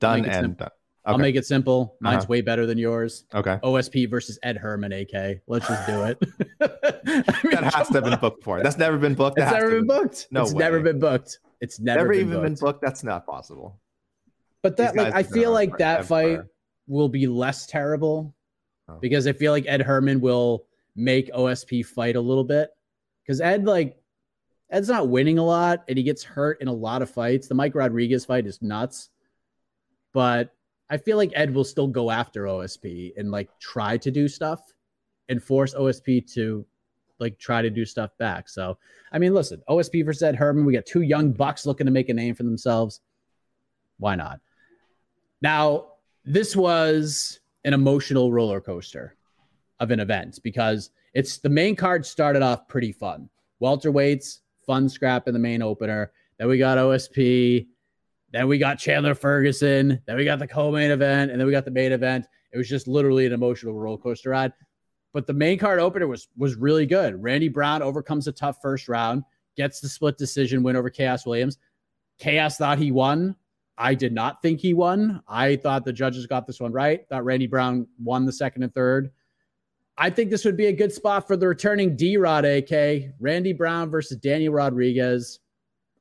[0.00, 0.66] Done and done.
[0.66, 0.74] Okay.
[1.04, 1.96] I'll make it simple.
[2.00, 2.26] Mine's uh-huh.
[2.30, 3.24] way better than yours.
[3.34, 3.58] Okay.
[3.62, 5.40] OSP versus Ed Herman, AK.
[5.46, 6.18] Let's just do it.
[6.60, 8.62] I mean, that has to have been booked before.
[8.62, 9.38] That's never been booked.
[9.38, 10.28] It's never been booked.
[10.30, 10.60] No, it's way.
[10.60, 11.38] never been booked.
[11.60, 12.44] It's never, never been even booked.
[12.44, 12.82] been booked.
[12.82, 13.78] That's not possible.
[14.62, 16.40] But that like I feel like that fight
[16.86, 18.34] will be less terrible
[18.88, 18.98] oh.
[19.00, 20.64] because I feel like Ed Herman will
[20.96, 22.70] make OSP fight a little bit
[23.22, 23.96] because Ed like
[24.70, 27.48] Ed's not winning a lot and he gets hurt in a lot of fights.
[27.48, 29.10] The Mike Rodriguez fight is nuts.
[30.12, 30.54] But
[30.88, 34.60] I feel like Ed will still go after OSP and like try to do stuff
[35.28, 36.64] and force OSP to
[37.18, 38.48] like try to do stuff back.
[38.48, 38.78] So,
[39.12, 42.08] I mean, listen, OSP versus Ed Herman, we got two young bucks looking to make
[42.08, 43.00] a name for themselves.
[43.98, 44.40] Why not?
[45.42, 45.92] Now,
[46.24, 49.16] this was an emotional roller coaster
[49.80, 53.28] of an event because it's the main card started off pretty fun.
[53.60, 56.12] Welterweights, fun scrap in the main opener.
[56.38, 57.66] Then we got OSP.
[58.32, 60.00] Then we got Chandler Ferguson.
[60.06, 62.26] Then we got the co-main event, and then we got the main event.
[62.52, 64.52] It was just literally an emotional roller coaster ride.
[65.12, 67.20] But the main card opener was was really good.
[67.20, 69.24] Randy Brown overcomes a tough first round,
[69.56, 71.58] gets the split decision win over Khaos Williams.
[72.20, 73.34] Khaos thought he won.
[73.76, 75.22] I did not think he won.
[75.26, 77.08] I thought the judges got this one right.
[77.08, 79.10] Thought Randy Brown won the second and third.
[80.00, 83.12] I think this would be a good spot for the returning D Rod AK.
[83.20, 85.40] Randy Brown versus Daniel Rodriguez.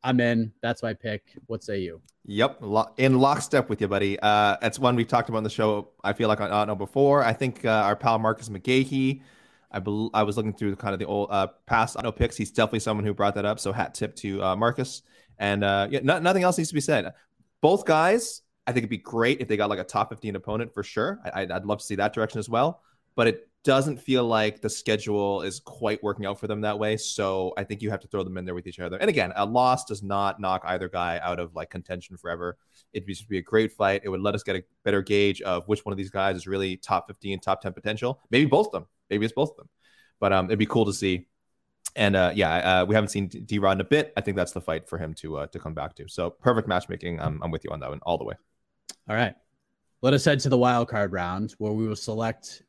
[0.01, 0.53] I'm in.
[0.61, 1.35] That's my pick.
[1.47, 2.01] What say you?
[2.23, 2.63] Yep,
[2.95, 4.17] in lockstep with you, buddy.
[4.17, 5.89] Uh, it's one we've talked about on the show.
[6.01, 7.25] I feel like don't know before.
[7.25, 9.21] I think uh, our pal Marcus McGahee.
[9.69, 12.37] I bel- I was looking through the kind of the old uh, past Auto picks.
[12.37, 13.59] He's definitely someone who brought that up.
[13.59, 15.01] So hat tip to uh, Marcus.
[15.39, 17.11] And uh, yeah, no, nothing else needs to be said.
[17.59, 20.73] Both guys, I think it'd be great if they got like a top 15 opponent
[20.73, 21.19] for sure.
[21.25, 22.81] I, I'd love to see that direction as well.
[23.15, 26.95] But it doesn't feel like the schedule is quite working out for them that way.
[26.95, 28.97] So I think you have to throw them in there with each other.
[28.97, 32.57] And again, a loss does not knock either guy out of like contention forever.
[32.93, 34.01] It'd just be a great fight.
[34.03, 36.47] It would let us get a better gauge of which one of these guys is
[36.47, 38.21] really top 15, top 10 potential.
[38.31, 38.85] Maybe both of them.
[39.09, 39.69] Maybe it's both of them.
[40.19, 41.27] But um, it'd be cool to see.
[41.95, 44.13] And uh, yeah, uh, we haven't seen D Rod in a bit.
[44.15, 46.07] I think that's the fight for him to uh, to come back to.
[46.07, 47.19] So perfect matchmaking.
[47.19, 48.35] I'm, I'm with you on that one all the way.
[49.09, 49.33] All right.
[50.01, 52.63] Let us head to the wild card round where we will select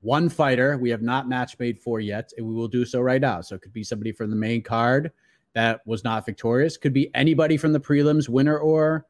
[0.00, 3.20] one fighter we have not match made for yet, and we will do so right
[3.20, 3.40] now.
[3.40, 5.12] So it could be somebody from the main card
[5.54, 9.06] that was not victorious, could be anybody from the prelims, winner or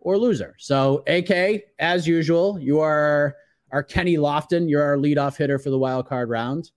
[0.00, 0.54] or loser.
[0.58, 3.34] So AK, as usual, you are
[3.72, 4.70] our Kenny Lofton.
[4.70, 6.70] You're our leadoff hitter for the wild card round.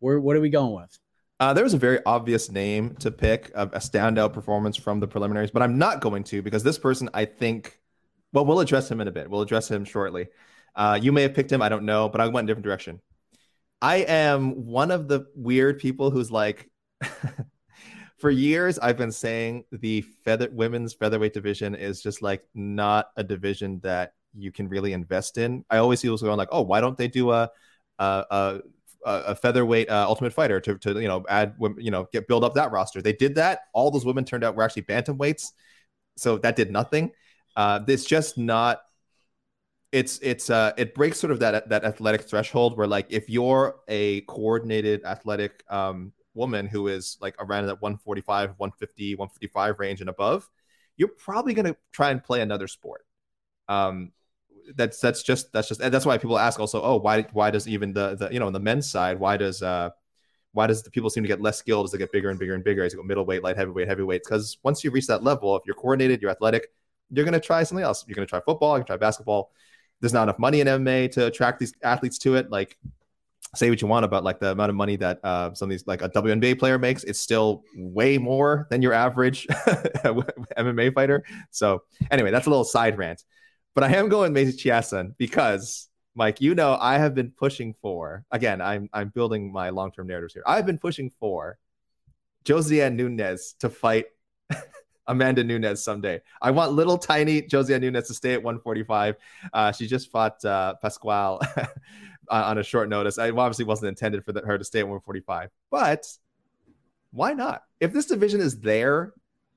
[0.00, 0.98] Where what are we going with?
[1.40, 5.06] Uh, there was a very obvious name to pick, a, a standout performance from the
[5.06, 7.78] preliminaries, but I'm not going to because this person, I think,
[8.32, 9.30] well, we'll address him in a bit.
[9.30, 10.26] We'll address him shortly.
[10.78, 11.60] Uh, you may have picked him.
[11.60, 13.00] I don't know, but I went in a different direction.
[13.82, 16.70] I am one of the weird people who's like,
[18.18, 23.24] for years I've been saying the feather women's featherweight division is just like not a
[23.24, 25.64] division that you can really invest in.
[25.68, 27.50] I always see people going like, oh, why don't they do a
[27.98, 28.60] a, a,
[29.04, 32.54] a featherweight uh, Ultimate Fighter to, to you know add you know get build up
[32.54, 33.02] that roster?
[33.02, 33.60] They did that.
[33.72, 35.52] All those women turned out were actually bantamweights,
[36.16, 37.10] so that did nothing.
[37.56, 38.80] Uh, it's just not
[39.90, 43.76] it's it's uh it breaks sort of that that athletic threshold where like if you're
[43.88, 50.10] a coordinated athletic um woman who is like around that 145 150 155 range and
[50.10, 50.48] above
[50.98, 53.06] you're probably going to try and play another sport.
[53.68, 54.12] Um
[54.76, 57.66] that's that's just that's just and that's why people ask also oh why why does
[57.66, 59.88] even the the you know on the men's side why does uh
[60.52, 62.54] why does the people seem to get less skilled as they get bigger and bigger
[62.54, 64.22] and bigger as you go middleweight light heavyweight heavyweight?
[64.24, 66.68] Because once you reach that level if you're coordinated you're athletic
[67.10, 68.04] you're going to try something else.
[68.06, 69.52] You're going to try football you can try basketball
[70.00, 72.50] there's not enough money in MMA to attract these athletes to it.
[72.50, 72.76] Like,
[73.54, 75.86] say what you want about like the amount of money that uh, some of these
[75.86, 81.24] like a WNBA player makes, it's still way more than your average MMA fighter.
[81.50, 83.24] So anyway, that's a little side rant.
[83.74, 88.24] But I am going Macy Chiasson because Mike, you know, I have been pushing for
[88.30, 88.60] again.
[88.60, 90.42] I'm I'm building my long term narratives here.
[90.46, 91.58] I've been pushing for
[92.44, 94.06] Josiane Nunes to fight
[95.08, 96.20] Amanda Nunes someday.
[96.40, 99.16] I want little tiny Josiane Nunes to stay at 145.
[99.52, 101.40] Uh, she just fought uh, Pascual
[102.30, 103.18] on a short notice.
[103.18, 106.06] I obviously wasn't intended for the, her to stay at 145, but
[107.10, 107.62] why not?
[107.80, 109.14] If this division is there,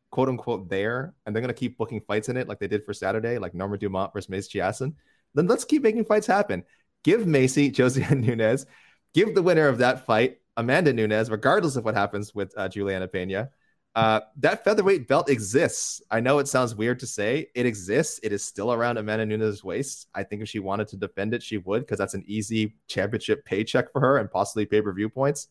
[0.10, 2.86] quote unquote, there, and they're going to keep booking fights in it like they did
[2.86, 4.94] for Saturday, like Norma Dumont versus Macy Chiasson,
[5.34, 6.64] then let's keep making fights happen.
[7.04, 8.66] Give Macy Josiane Nunes,
[9.14, 13.08] give the winner of that fight Amanda Nunes, regardless of what happens with uh, Juliana
[13.08, 13.50] Pena.
[13.94, 16.02] Uh, that featherweight belt exists.
[16.10, 17.50] I know it sounds weird to say.
[17.54, 18.20] It exists.
[18.24, 20.08] It is still around Amanda Nunes' waist.
[20.16, 23.44] I think if she wanted to defend it, she would, because that's an easy championship
[23.44, 25.50] paycheck for her and possibly pay per view points.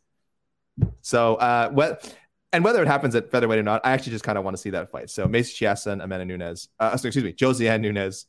[1.03, 2.15] So, uh, what
[2.53, 4.61] and whether it happens at featherweight or not, I actually just kind of want to
[4.61, 5.11] see that fight.
[5.11, 8.27] So, Macy Chiasson, Amanda Nunes, uh, excuse me, Josiane Nunes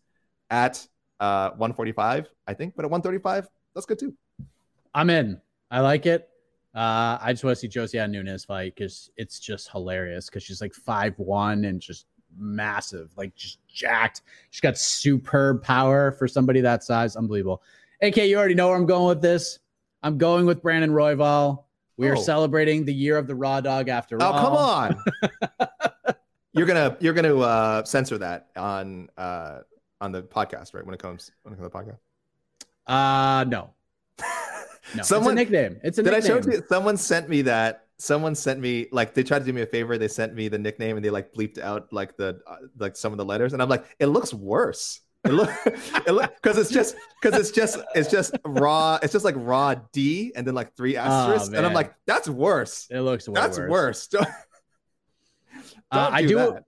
[0.50, 0.86] at
[1.22, 4.14] uh, 145, I think, but at 135, that's good too.
[4.94, 5.40] I'm in.
[5.70, 6.28] I like it.
[6.74, 10.62] Uh, I just want to see Josiane Nunes fight because it's just hilarious because she's
[10.62, 12.06] like five one and just
[12.38, 14.22] massive, like just jacked.
[14.52, 17.62] She's got superb power for somebody that size, unbelievable.
[18.02, 19.60] AK, you already know where I'm going with this.
[20.02, 21.64] I'm going with Brandon Royval.
[21.98, 22.22] We are Oh.
[22.22, 24.40] celebrating the year of the raw dog after Oh, all.
[24.42, 26.16] come on.
[26.54, 29.60] you're gonna you're gonna uh, censor that on uh,
[30.00, 30.86] on the podcast, right?
[30.86, 32.00] When it comes when it comes to the podcast.
[32.88, 33.72] Uh no.
[34.96, 35.04] No.
[35.04, 35.80] Someone- it's a nickname.
[35.84, 36.64] It's a Did I show it to you?
[36.68, 37.86] Someone sent me that.
[37.98, 39.98] Someone sent me like they tried to do me a favor.
[39.98, 43.12] They sent me the nickname and they like bleeped out like the uh, like some
[43.12, 45.02] of the letters, and I'm like, it looks worse.
[45.24, 48.98] It look, it look because it's just because it's just it's just raw.
[49.04, 52.88] It's just like raw D and then like three asterisks, and I'm like, that's worse.
[52.90, 54.08] It looks That's worse.
[54.08, 54.28] Don't,
[55.92, 56.64] Uh, don't I do do- that.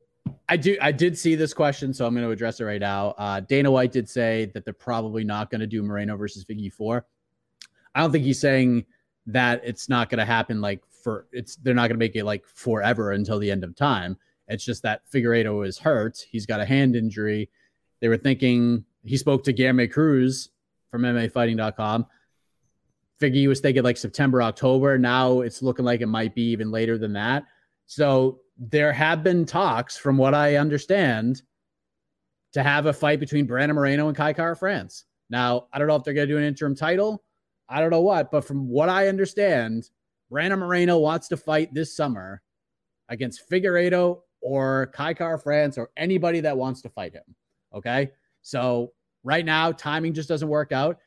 [0.49, 0.77] I do.
[0.81, 3.11] I did see this question, so I'm going to address it right now.
[3.17, 6.71] Uh, Dana White did say that they're probably not going to do Moreno versus Figgy
[6.71, 7.05] four.
[7.95, 8.85] I don't think he's saying
[9.27, 10.61] that it's not going to happen.
[10.61, 13.75] Like for it's, they're not going to make it like forever until the end of
[13.75, 14.17] time.
[14.47, 16.25] It's just that Figueredo is hurt.
[16.29, 17.49] He's got a hand injury.
[18.01, 20.49] They were thinking he spoke to Guilherme Cruz
[20.91, 22.05] from MMAfighting.com.
[23.21, 24.97] Figgy was thinking like September, October.
[24.97, 27.45] Now it's looking like it might be even later than that.
[27.85, 31.41] So there have been talks, from what I understand,
[32.53, 35.05] to have a fight between Brandon Moreno and Kai Kara France.
[35.29, 37.23] Now, I don't know if they're going to do an interim title.
[37.69, 39.89] I don't know what, but from what I understand,
[40.29, 42.41] Brandon Moreno wants to fight this summer
[43.09, 47.23] against Figueredo or Kai Kara France or anybody that wants to fight him.
[47.73, 48.11] Okay.
[48.41, 48.93] So
[49.23, 50.97] right now, timing just doesn't work out.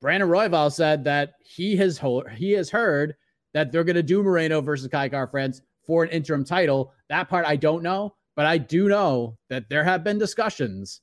[0.00, 2.00] Brandon Royval said that he has
[2.36, 3.14] he has heard
[3.54, 6.92] that they're going to do Moreno versus Kai Kara France for an interim title.
[7.08, 11.00] That part I don't know, but I do know that there have been discussions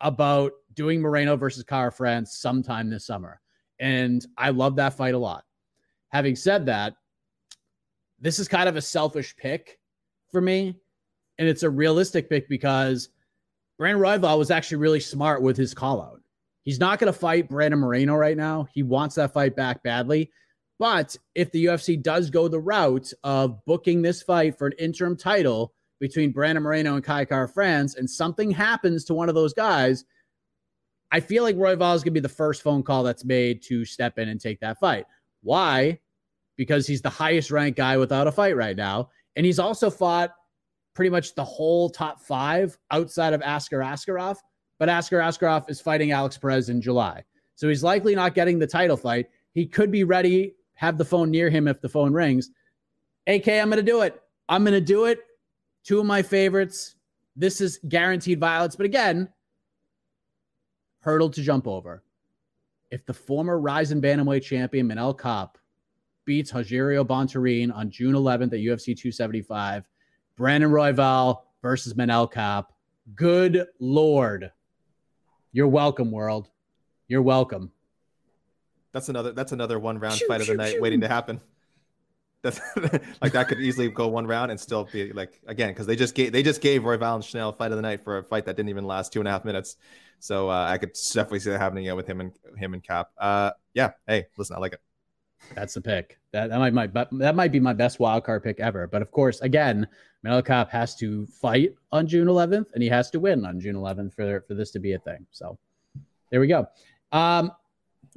[0.00, 3.40] about doing Moreno versus Kara France sometime this summer.
[3.78, 5.44] And I love that fight a lot.
[6.08, 6.94] Having said that,
[8.18, 9.78] this is kind of a selfish pick
[10.30, 10.78] for me.
[11.38, 13.10] And it's a realistic pick because
[13.78, 16.20] Brandon Royval was actually really smart with his call out.
[16.62, 18.66] He's not going to fight Brandon Moreno right now.
[18.72, 20.30] He wants that fight back badly.
[20.78, 25.16] But if the UFC does go the route of booking this fight for an interim
[25.16, 29.54] title between Brandon Moreno and Kai Kara France, and something happens to one of those
[29.54, 30.04] guys,
[31.16, 33.86] I feel like Royval is going to be the first phone call that's made to
[33.86, 35.06] step in and take that fight.
[35.42, 35.98] Why?
[36.56, 39.08] Because he's the highest ranked guy without a fight right now.
[39.34, 40.34] And he's also fought
[40.92, 44.36] pretty much the whole top five outside of Askar Askarov.
[44.78, 47.24] But Askar Askarov is fighting Alex Perez in July.
[47.54, 49.28] So he's likely not getting the title fight.
[49.54, 52.50] He could be ready, have the phone near him if the phone rings.
[53.26, 54.20] AK, I'm going to do it.
[54.50, 55.20] I'm going to do it.
[55.82, 56.96] Two of my favorites.
[57.36, 58.76] This is guaranteed violence.
[58.76, 59.30] But again,
[61.06, 62.02] hurdle to jump over.
[62.90, 65.56] If the former Rizin Bantamweight champion Manel Kape
[66.24, 69.84] beats Rogerio Bontorin on June 11th at UFC 275,
[70.36, 72.66] Brandon Royval versus Manel Kape,
[73.14, 74.50] good Lord.
[75.52, 76.50] You're welcome, world.
[77.06, 77.70] You're welcome.
[78.90, 79.30] That's another.
[79.30, 80.82] That's another one round Shoo, fight of the shoo, night shoo.
[80.82, 81.40] waiting to happen.
[82.42, 82.60] That's
[83.22, 86.14] like that could easily go one round and still be like again because they just
[86.14, 88.56] gave they just gave Royval and Schnell fight of the night for a fight that
[88.56, 89.76] didn't even last two and a half minutes.
[90.18, 93.06] So uh, I could definitely see that happening with him and him and Kape.
[93.18, 93.92] Uh, yeah.
[94.06, 94.80] Hey, listen, I like it.
[95.54, 96.18] That's the pick.
[96.32, 98.86] That that might my but that might be my best wild card pick ever.
[98.86, 99.86] But of course, again,
[100.24, 103.76] Manel Kape has to fight on June 11th, and he has to win on June
[103.76, 105.26] 11th for for this to be a thing.
[105.30, 105.58] So
[106.30, 106.66] there we go.
[107.12, 107.52] Um,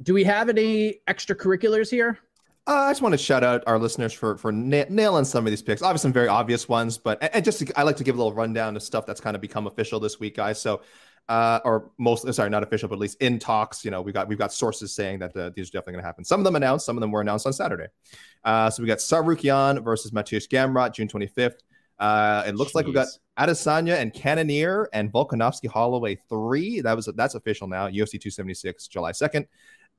[0.02, 2.18] do we have any extracurriculars here?
[2.66, 5.50] Uh, I just want to shout out our listeners for for na- nailing some of
[5.50, 5.82] these picks.
[5.82, 8.18] Obviously, some very obvious ones, but and, and just to, I like to give a
[8.18, 10.60] little rundown of stuff that's kind of become official this week, guys.
[10.60, 10.82] So,
[11.28, 13.84] uh, or most sorry, not official, but at least in talks.
[13.84, 16.06] You know, we got we've got sources saying that uh, these are definitely going to
[16.06, 16.24] happen.
[16.24, 17.86] Some of them announced, some of them were announced on Saturday.
[18.44, 21.62] Uh, so we got Tsarukyan versus Matthias Gamrot, June twenty fifth.
[22.00, 23.18] Uh, it looks like we got Jeez.
[23.38, 26.80] Adesanya and Cannonier and Volkanovski Holloway three.
[26.80, 27.88] That was that's official now.
[27.88, 29.46] UFC 276, July 2nd.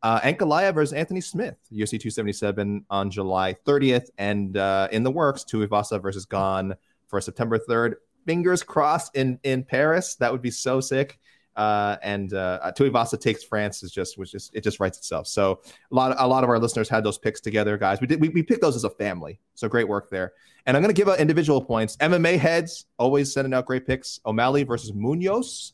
[0.04, 5.44] Uh, Ankalaev versus Anthony Smith, UFC 277 on July 30th, and uh, in the works,
[5.44, 6.74] Tuivasa versus Gane
[7.08, 7.96] for September 3rd.
[8.26, 10.16] Fingers crossed in in Paris.
[10.16, 11.20] That would be so sick.
[11.56, 15.28] Uh, and uh, Tuivasa takes France is just was just it just writes itself.
[15.28, 15.62] So
[15.92, 18.00] a lot of, a lot of our listeners had those picks together, guys.
[18.00, 19.40] We did we, we picked those as a family.
[19.56, 20.34] So great work there.
[20.66, 21.98] And I'm gonna give out individual points.
[21.98, 24.20] MMA heads always sending out great picks.
[24.26, 25.74] O'Malley versus Munoz,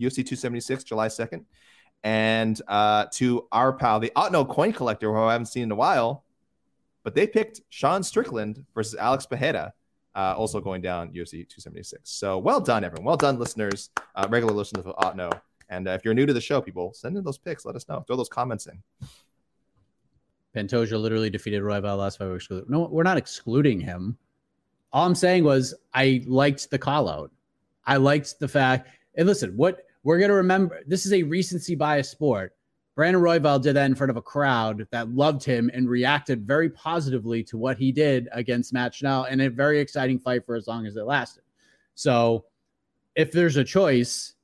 [0.00, 1.44] UFC 276, July 2nd.
[2.02, 5.76] And uh, to our pal, the Otno coin collector, who I haven't seen in a
[5.76, 6.24] while,
[7.02, 9.72] but they picked Sean Strickland versus Alex Pereira,
[10.14, 12.10] uh, also going down UFC 276.
[12.10, 13.04] So well done, everyone.
[13.04, 15.40] Well done, listeners, uh, regular listeners of Otno.
[15.68, 17.64] And uh, if you're new to the show, people, send in those picks.
[17.64, 18.04] Let us know.
[18.06, 19.08] Throw those comments in.
[20.54, 22.64] Pantoja literally defeated Royval last five We're.
[22.68, 24.16] No, we're not excluding him.
[24.92, 27.32] All I'm saying was I liked the call out.
[27.86, 28.88] I liked the fact.
[29.16, 30.80] And listen, what we're gonna remember.
[30.86, 32.54] This is a recency bias sport.
[32.94, 36.70] Brandon Royval did that in front of a crowd that loved him and reacted very
[36.70, 40.68] positively to what he did against Matt Schnell in a very exciting fight for as
[40.68, 41.42] long as it lasted.
[41.96, 42.44] So,
[43.16, 44.34] if there's a choice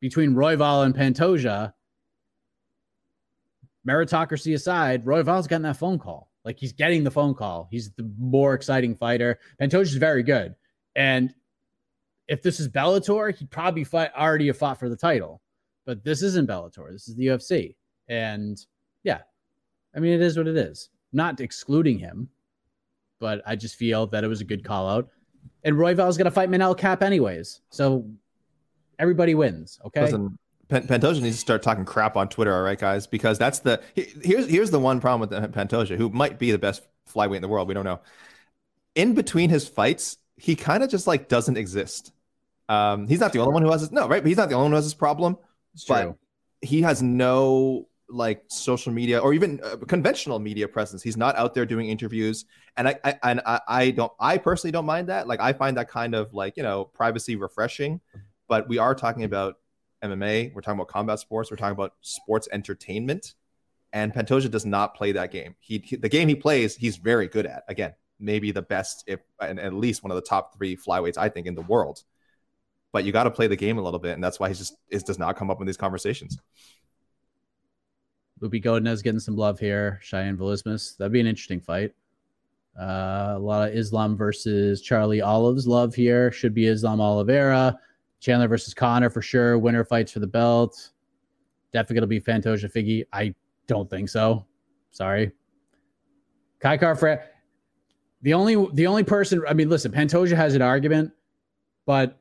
[0.00, 1.72] between Royval and Pantoja,
[3.86, 6.30] meritocracy aside, Royval's getting that phone call.
[6.44, 7.68] Like he's getting the phone call.
[7.70, 9.38] He's the more exciting fighter.
[9.60, 10.54] Pantoja's very good.
[10.96, 11.34] And
[12.26, 15.42] if this is Bellator, he'd probably fight already have fought for the title.
[15.84, 16.92] But this isn't Bellator.
[16.92, 17.74] This is the UFC.
[18.08, 18.64] And
[19.04, 19.20] yeah,
[19.94, 20.90] I mean, it is what it is.
[21.12, 22.28] Not excluding him,
[23.18, 25.08] but I just feel that it was a good call out.
[25.64, 27.60] And Royval's going to fight Manel Kape anyways.
[27.70, 28.08] So
[28.98, 29.78] everybody wins.
[29.84, 30.02] Okay.
[30.02, 30.38] Listen,
[30.68, 34.48] Pantoja needs to start talking crap on Twitter, all right, guys, because that's the here's
[34.48, 36.82] here's the one problem with Pantoja, who might be the best
[37.12, 37.68] flyweight in the world.
[37.68, 38.00] We don't know.
[38.94, 42.12] In between his fights, he kind of just like doesn't exist.
[42.68, 44.22] Um, he's not the only one who has this, no, right?
[44.22, 45.38] But he's not the only one who has this problem.
[45.72, 46.18] It's but true.
[46.60, 51.02] he has no like social media or even uh, conventional media presence.
[51.02, 52.44] He's not out there doing interviews,
[52.76, 54.12] and I, I and I, I don't.
[54.18, 55.28] I personally don't mind that.
[55.28, 58.00] Like I find that kind of like you know privacy refreshing.
[58.48, 59.56] But we are talking about
[60.02, 60.54] MMA.
[60.54, 61.50] We're talking about combat sports.
[61.50, 63.34] We're talking about sports entertainment.
[63.92, 65.54] And Pantoja does not play that game.
[65.60, 67.64] He, he the game he plays, he's very good at.
[67.68, 71.28] Again, maybe the best, if and at least one of the top three flyweights I
[71.28, 72.02] think in the world.
[72.92, 74.74] But you got to play the game a little bit, and that's why he's just
[74.88, 76.38] it does not come up in these conversations.
[78.40, 79.98] Lupi Godinez getting some love here.
[80.02, 80.96] Cheyenne Vlismas.
[80.96, 81.92] That'd be an interesting fight.
[82.78, 86.30] Uh, a lot of Islam versus Charlie Olives love here.
[86.30, 87.78] Should be Islam Oliveira.
[88.20, 89.58] Chandler versus Conor for sure.
[89.58, 90.90] Winner fights for the belt.
[91.72, 93.04] Definitely to be Pantoja Figgy.
[93.12, 93.34] I
[93.66, 94.46] don't think so.
[94.90, 95.32] Sorry.
[96.60, 97.20] Kai Kara
[98.22, 101.12] the only the only person I mean, listen, Pantoja has an argument,
[101.86, 102.18] but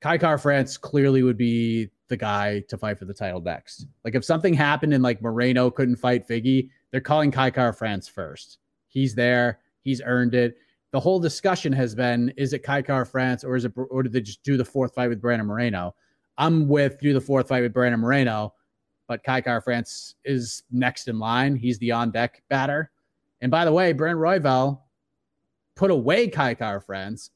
[0.00, 3.86] Kai Kara-France clearly would be the guy to fight for the title next.
[4.04, 8.58] Like if something happened and like Moreno couldn't fight Figgy, they're calling Kai Kara-France first.
[8.88, 9.60] He's there.
[9.82, 10.56] He's earned it
[10.92, 14.20] the whole discussion has been is it Kai Kara-France or is it or did they
[14.20, 15.94] just do the fourth fight with Brandon Moreno?
[16.38, 18.54] I'm with do the fourth fight with Brandon Moreno,
[19.08, 21.56] but Kai Kara-France is next in line.
[21.56, 22.90] He's the on deck batter.
[23.40, 24.80] And by the way, Brent Royval
[25.74, 27.30] put away Kai Kara-France,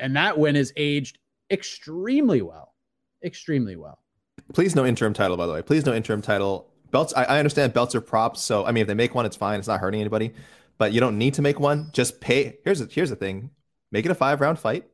[0.00, 1.18] and that win is aged
[1.50, 2.74] extremely well.
[3.24, 3.98] Extremely well.
[4.52, 5.62] Please no interim title, by the way.
[5.62, 6.70] Please no interim title.
[6.90, 8.42] Belts, I, I understand belts are props.
[8.42, 9.58] So I mean if they make one, it's fine.
[9.58, 10.32] It's not hurting anybody
[10.78, 11.90] but you don't need to make one.
[11.92, 12.58] Just pay.
[12.64, 13.50] Here's a, here's the thing:
[13.90, 14.84] make it a five round fight.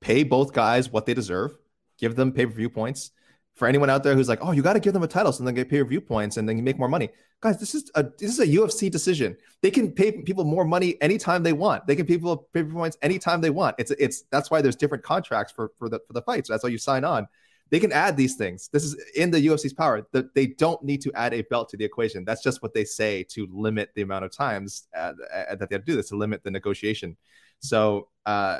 [0.00, 1.56] Pay both guys what they deserve.
[1.98, 3.10] Give them pay per view points.
[3.54, 5.44] For anyone out there who's like, oh, you got to give them a title so
[5.44, 7.10] they get pay per view points and then you make more money,
[7.40, 7.60] guys.
[7.60, 9.36] This is a this is a UFC decision.
[9.60, 11.86] They can pay people more money anytime they want.
[11.86, 13.76] They can pay people pay per points anytime they want.
[13.78, 16.48] It's it's that's why there's different contracts for for the for the fights.
[16.48, 17.28] That's why you sign on
[17.72, 18.68] they can add these things.
[18.70, 20.06] This is in the UFC's power.
[20.12, 22.22] That they don't need to add a belt to the equation.
[22.22, 25.76] That's just what they say to limit the amount of times uh, uh, that they
[25.76, 27.16] have to do this to limit the negotiation.
[27.60, 28.58] So uh,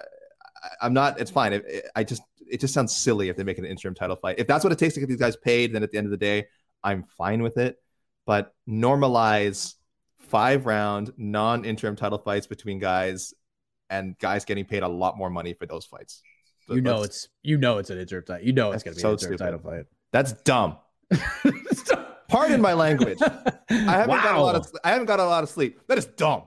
[0.81, 1.21] I'm not.
[1.21, 1.53] It's fine.
[1.53, 4.37] It, it, I just it just sounds silly if they make an interim title fight.
[4.39, 6.11] If that's what it takes to get these guys paid, then at the end of
[6.11, 6.47] the day,
[6.83, 7.77] I'm fine with it.
[8.25, 9.75] But normalize
[10.21, 13.35] five round non interim title fights between guys
[13.91, 16.23] and guys getting paid a lot more money for those fights
[16.69, 18.47] you know it's you know it's an interim title.
[18.47, 19.87] You know it's gonna be so an interim title fight.
[20.13, 20.77] That's dumb.
[22.29, 23.19] Pardon my language.
[23.23, 24.23] I haven't wow.
[24.23, 25.81] got a lot of I haven't got a lot of sleep.
[25.89, 26.45] That is dumb.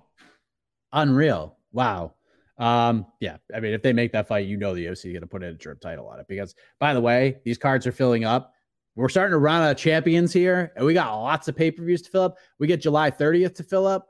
[0.94, 1.58] Unreal.
[1.72, 2.14] Wow.
[2.58, 5.28] Um, yeah, I mean, if they make that fight, you know the OC is gonna
[5.28, 6.28] put an interim title on it.
[6.28, 8.54] Because by the way, these cards are filling up.
[8.96, 12.10] We're starting to run out of champions here, and we got lots of pay-per-views to
[12.10, 12.38] fill up.
[12.60, 14.08] We get July 30th to fill up.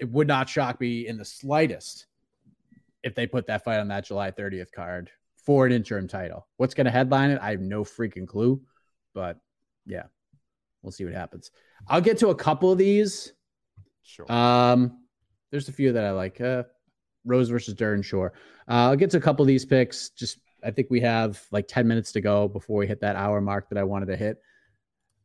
[0.00, 2.06] It would not shock me in the slightest
[3.06, 5.10] if they put that fight on that July 30th card
[5.44, 6.48] for an interim title.
[6.56, 7.38] What's going to headline it?
[7.40, 8.60] I have no freaking clue,
[9.14, 9.38] but
[9.86, 10.06] yeah,
[10.82, 11.52] we'll see what happens.
[11.86, 13.32] I'll get to a couple of these.
[14.02, 14.30] Sure.
[14.30, 15.04] Um,
[15.52, 16.40] there's a few that I like.
[16.40, 16.64] Uh,
[17.24, 18.32] Rose versus Durden, sure.
[18.68, 20.10] Uh, I'll get to a couple of these picks.
[20.10, 23.40] Just I think we have like 10 minutes to go before we hit that hour
[23.40, 24.38] mark that I wanted to hit.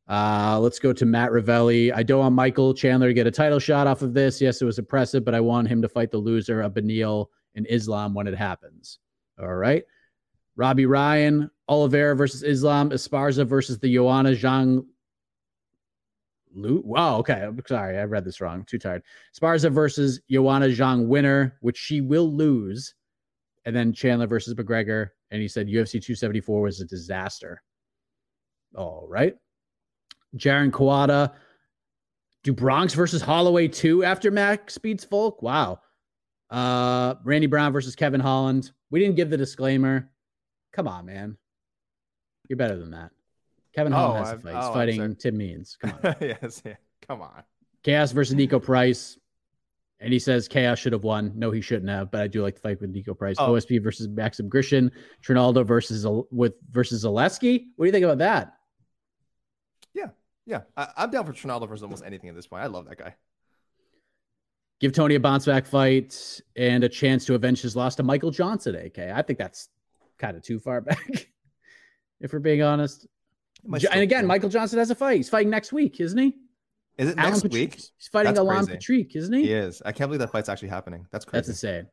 [0.07, 1.91] Uh, let's go to Matt Ravelli.
[1.95, 4.39] I don't want Michael Chandler to get a title shot off of this.
[4.39, 7.65] Yes, it was impressive, but I want him to fight the loser of Beneil in
[7.65, 8.99] Islam when it happens.
[9.39, 9.83] All right.
[10.55, 14.85] Robbie Ryan, Oliveira versus Islam, Esparza versus the Joanna Zhang.
[16.53, 17.17] Lu- wow.
[17.17, 17.41] Okay.
[17.41, 17.97] I'm sorry.
[17.97, 18.65] I read this wrong.
[18.65, 19.03] Too tired.
[19.33, 22.93] Esparza versus Joanna Zhang winner, which she will lose.
[23.65, 25.09] And then Chandler versus McGregor.
[25.31, 27.61] And he said UFC 274 was a disaster.
[28.75, 29.35] All right.
[30.37, 31.33] Jaron Kawada.
[32.43, 35.41] Do Bronx versus Holloway 2 after Max beats Volk?
[35.41, 35.79] Wow.
[36.51, 38.71] Uh, Randy Brown versus Kevin Holland.
[38.89, 40.09] We didn't give the disclaimer.
[40.73, 41.37] Come on, man.
[42.49, 43.11] You're better than that.
[43.73, 44.53] Kevin Oh, Holland has a fight.
[44.53, 45.15] oh, He's I'm fighting.
[45.15, 45.77] Tim Means.
[45.81, 46.15] Come on.
[46.21, 46.75] yes, yeah.
[47.07, 47.43] Come on.
[47.83, 49.17] Khaos versus Niko Price.
[50.01, 51.31] And he says Khaos should have won.
[51.35, 53.37] No, he shouldn't have, but I do like the fight with Niko Price.
[53.39, 53.53] Oh.
[53.53, 54.91] OSP versus Maxim Grishin.
[55.21, 57.65] Trinaldo versus with versus Zaleski.
[57.75, 58.53] What do you think about that?
[60.47, 62.63] Yeah, I, I'm down for Trinaldo versus almost anything at this point.
[62.63, 63.15] I love that guy.
[64.81, 68.31] Give Tony a bounce back fight and a chance to avenge his loss to Michael
[68.31, 68.97] Johnson, AK.
[68.97, 69.69] I think that's
[70.17, 71.27] kind of too far back,
[72.19, 73.05] if we're being honest.
[73.63, 75.17] Might Jo- still- and again, Michael Johnson has a fight.
[75.17, 76.35] He's fighting next week, isn't he?
[76.97, 77.75] is it Alan next week?
[77.75, 78.65] He's fighting That's Alan.
[78.67, 79.43] Patrick, isn't he?
[79.43, 79.81] He is.
[79.85, 81.05] I can't believe that fight's actually happening.
[81.11, 81.37] That's crazy.
[81.37, 81.87] That's insane.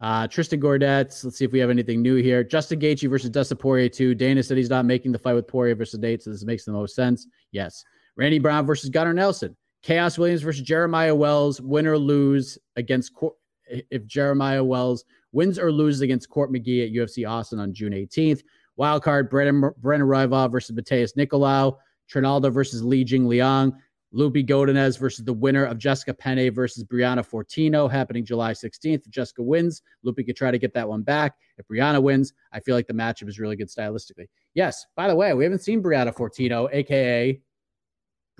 [0.00, 1.24] Uh, Tristan Gordet.
[1.24, 2.44] Let's see if we have anything new here.
[2.44, 4.14] Justin Gaethje versus Dustin Poirier too.
[4.14, 6.70] Dana said he's not making the fight with Poirier versus Nate, so this makes the
[6.72, 7.26] most sense.
[7.50, 7.82] Yes.
[8.16, 9.56] Randy Brown versus Gunnar Nelson.
[9.84, 11.60] Khaos Williams versus Jeremiah Wells.
[11.60, 13.34] Win or lose against Cor-
[13.68, 18.42] if Jeremiah Wells wins or loses against Court McGee at UFC Austin on June 18th.
[18.76, 21.76] Wild card Brennan Brennan Royval versus Matheus Nicolau.
[22.08, 23.74] Trinaldo versus Li Jing Liang.
[24.14, 29.04] Lupi Godinez versus the winner of Jessica Penne versus Brianna Fortino happening July 16th.
[29.04, 31.34] If Jessica wins, Lupi could try to get that one back.
[31.58, 34.28] If Brianna wins, I feel like the matchup is really good stylistically.
[34.54, 37.38] Yes, by the way, we haven't seen Brianna Fortino, aka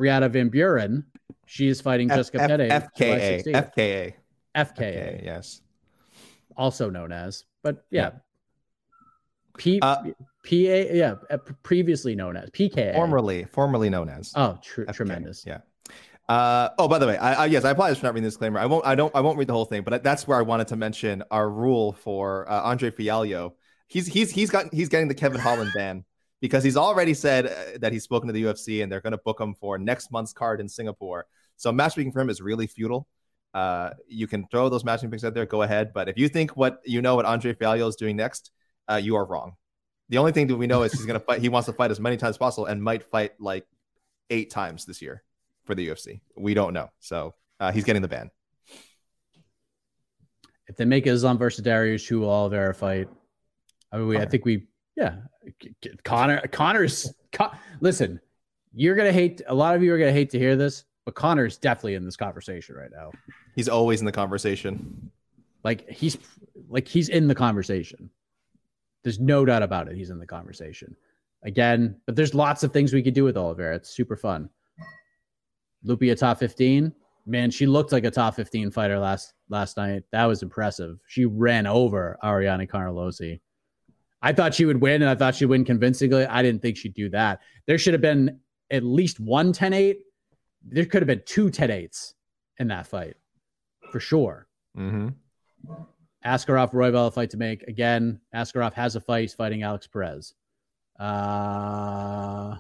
[0.01, 1.05] Brianna Van Buren.
[1.49, 2.49] She is fighting F- Jessica F-.
[2.49, 3.45] July FKA.
[3.75, 4.15] FKA.
[4.55, 5.63] FKA, Yes.
[6.57, 8.11] also known as, but yeah.
[9.57, 10.13] P, Uh, PA,
[10.53, 12.95] yeah, uh, previously known as PKA.
[12.95, 14.33] Formerly, formerly known as.
[14.37, 15.45] Oh, tr- tremendous.
[15.47, 15.61] Yeah.
[16.29, 18.61] Uh, oh, by the way, I, I yes, I apologize for not reading the disclaimer.
[18.61, 18.85] I won't.
[18.87, 19.15] I don't.
[19.17, 21.93] I won't read the whole thing, but that's where I wanted to mention our rule
[21.95, 23.53] for uh, Andre Fialho.
[23.87, 26.05] He's he's he's got he's getting the Kevin Holland ban
[26.43, 29.19] because he's already said uh, that he's spoken to the UFC and they're going to
[29.19, 31.27] book him for next month's card in Singapore.
[31.59, 33.07] So matchmaking for him is really futile.
[33.53, 35.93] Uh, you can throw those matching picks out there, go ahead.
[35.93, 38.51] But if you think what you know what Andre Fialho is doing next,
[38.91, 39.53] uh, you are wrong.
[40.09, 41.41] The only thing that we know is he's going to fight.
[41.41, 43.67] He wants to fight as many times as possible and might fight like
[44.31, 45.23] eight times this year
[45.65, 46.21] for the UFC.
[46.37, 46.91] We don't know.
[47.01, 48.31] So uh, he's getting the ban.
[50.69, 53.09] if they make Islam versus Darius, who will Oliveira fight?
[53.91, 55.17] I mean, we, I think we, yeah,
[56.05, 57.13] Conor, Conor's.
[57.33, 58.21] Con- listen,
[58.75, 59.41] you're gonna hate.
[59.49, 62.19] A lot of you are gonna hate to hear this, but Conor's definitely in this
[62.19, 63.11] conversation right now.
[63.57, 65.11] He's always in the conversation.
[65.65, 66.19] Like he's,
[66.69, 68.11] like he's in the conversation.
[69.05, 69.97] There's no doubt about it.
[69.97, 70.95] He's in the conversation
[71.43, 71.99] again.
[72.05, 73.77] But there's lots of things we could do with Oliveira.
[73.77, 74.51] It's super fun.
[75.83, 76.93] Lupia top 15.
[77.25, 80.03] Man, she looked like a top 15 fighter last last night.
[80.13, 80.99] That was impressive.
[81.07, 83.41] She ran over Ariana Carlosi.
[84.21, 86.27] I thought she would win, and I thought she'd win convincingly.
[86.27, 87.41] I didn't think she'd do that.
[87.67, 88.41] There should have been
[88.71, 90.01] at least one 10-8.
[90.71, 92.15] There could have been two 10-8s
[92.59, 93.15] in that fight.
[93.93, 94.47] For sure.
[94.77, 95.09] Mm-hmm.
[96.25, 97.63] Askarov Royval a fight to make.
[97.65, 99.23] Again, Askarov has a fight.
[99.23, 100.35] He's fighting Alex Perez.
[100.99, 102.57] Uh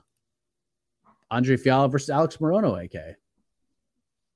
[1.30, 3.16] Andre Fialho versus Alex Morono, AK.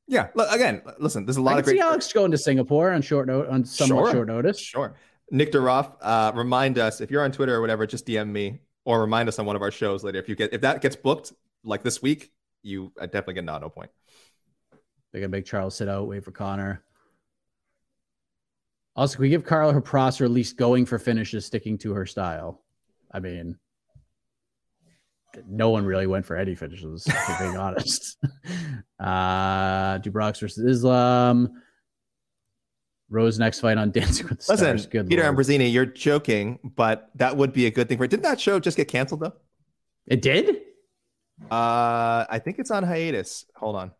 [0.08, 0.28] Yeah.
[0.34, 1.24] Look, again, listen.
[1.24, 1.76] There's a lot can of great.
[1.76, 4.12] see Alex going to Singapore on short note on somewhat Sure.
[4.12, 4.58] short notice.
[4.58, 4.94] Sure.
[5.30, 9.00] Nick DeRoff, uh, remind us if you're on Twitter or whatever, just DM me or
[9.00, 10.18] remind us on one of our shows later.
[10.18, 11.32] If you get if that gets booked
[11.64, 12.32] like this week,
[12.62, 13.90] you uh, definitely get an auto point.
[15.10, 16.82] They're gonna make Charles sit out, wait for Conor.
[18.94, 21.92] Also, can we give Carla her pros or at least going for finishes, sticking to
[21.94, 22.62] her style?
[23.10, 23.58] I mean,
[25.48, 28.16] no one really went for any finishes, to being honest.
[29.00, 31.50] Uh Dubrox versus Islam.
[33.10, 34.86] Rose next fight on Dancing with the Listen, Stars.
[34.86, 35.36] Good Peter Lord.
[35.36, 38.04] Ambrosini, you're joking, but that would be a good thing for.
[38.04, 38.10] It.
[38.10, 39.34] Didn't that show just get canceled though?
[40.06, 40.60] It did?
[41.50, 43.46] Uh, I think it's on hiatus.
[43.56, 43.92] Hold on.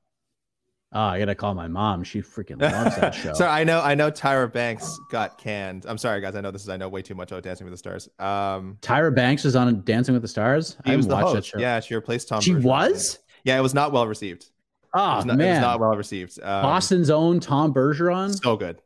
[0.94, 2.04] Oh, I gotta call my mom.
[2.04, 3.32] She freaking loves that show.
[3.32, 5.86] so I know I know Tyra Banks got canned.
[5.86, 6.34] I'm sorry guys.
[6.34, 8.10] I know this is I know way too much about Dancing with the Stars.
[8.18, 10.76] Um, Tyra Banks was on Dancing with the Stars.
[10.84, 11.48] I was the host.
[11.48, 11.58] show.
[11.58, 12.42] Yeah, she replaced Tom.
[12.42, 12.62] she Bergeron.
[12.64, 13.18] was.
[13.44, 14.42] Yeah, it was not well received.
[14.42, 14.48] It
[14.94, 16.38] Oh was not, it was not well received.
[16.42, 18.38] Um, Boston's own Tom Bergeron.
[18.42, 18.82] so good.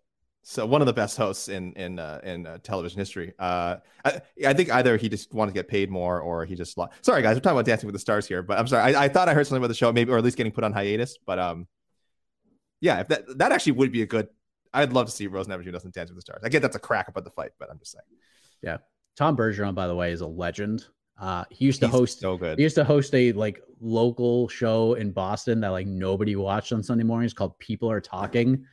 [0.49, 3.33] So one of the best hosts in in uh, in uh, television history.
[3.37, 6.79] Uh, I, I think either he just wanted to get paid more or he just
[6.79, 7.05] lost.
[7.05, 8.95] Sorry guys, we're talking about Dancing with the Stars here, but I'm sorry.
[8.95, 10.63] I, I thought I heard something about the show, maybe or at least getting put
[10.63, 11.19] on hiatus.
[11.19, 11.67] But um,
[12.81, 14.29] yeah, if that that actually would be a good.
[14.73, 16.43] I'd love to see Rose Namajunas in Dance with the Stars.
[16.45, 18.05] I get that's a crack about the fight, but I'm just saying
[18.63, 18.77] Yeah,
[19.17, 20.85] Tom Bergeron, by the way, is a legend.
[21.21, 22.21] Uh, he used to He's host.
[22.21, 22.57] so good.
[22.57, 26.85] He used to host a like local show in Boston that like nobody watched on
[26.85, 28.65] Sunday mornings called People Are Talking,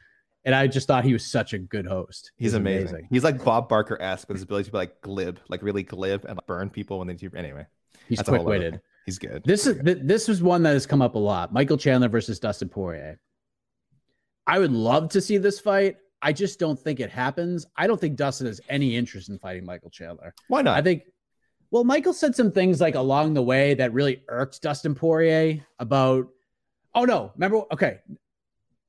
[0.45, 2.31] and I just thought he was such a good host.
[2.35, 3.07] He's He was amazing.
[3.09, 6.25] He's like Bob Barker esque with his ability to be like glib, like really glib
[6.25, 7.29] and like, burn people when they do.
[7.35, 7.65] Anyway,
[8.09, 8.81] He's quick witted.
[9.05, 9.43] He's good.
[9.45, 11.53] This is th- this was one that has come up a lot.
[11.53, 13.19] Michael Chandler versus Dustin Poirier.
[14.47, 15.97] I would love to see this fight.
[16.21, 17.65] I just don't think it happens.
[17.75, 20.33] I don't think Dustin has any interest in fighting Michael Chandler.
[20.47, 20.77] Why not?
[20.77, 21.03] I think,
[21.69, 26.29] Well, Michael said some things like along the way that really irked Dustin Poirier about.
[26.95, 27.63] Oh no, remember?
[27.73, 27.99] Okay,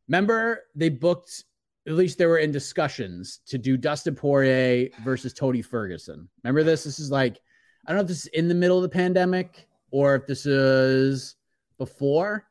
[0.09, 1.44] remember they booked.
[1.86, 6.28] At least they were in discussions to do Dustin Poirier versus Tony Ferguson.
[6.42, 6.84] Remember this?
[6.84, 7.40] This is like
[7.86, 10.46] I don't know if this is in the middle of the pandemic or if this
[10.46, 11.36] is
[11.76, 12.46] before,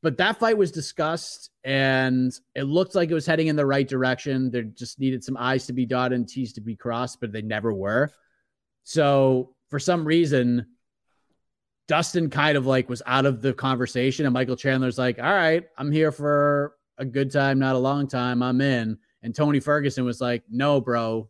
[0.00, 3.88] but that fight was discussed and it looked like it was heading in the right
[3.88, 4.50] direction.
[4.50, 7.42] There just needed some I's to be dotted and T's to be crossed, but they
[7.42, 8.10] never were.
[8.84, 10.66] So for some reason,
[11.88, 15.64] Dustin kind of like was out of the conversation, and Michael Chandler's like, "All right,
[15.76, 18.42] I'm here for a good time, not a long time.
[18.42, 21.28] I'm in." And Tony Ferguson was like, "No, bro,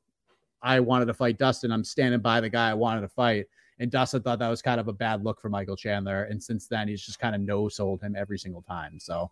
[0.63, 1.71] I wanted to fight Dustin.
[1.73, 3.47] I'm standing by the guy I wanted to fight."
[3.79, 6.67] And Dustin thought that was kind of a bad look for Michael Chandler, and since
[6.67, 8.99] then he's just kind of no sold him every single time.
[8.99, 9.31] So,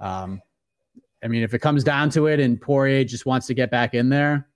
[0.00, 0.40] um,
[1.22, 3.94] I mean, if it comes down to it, and Poirier just wants to get back
[3.94, 4.48] in there,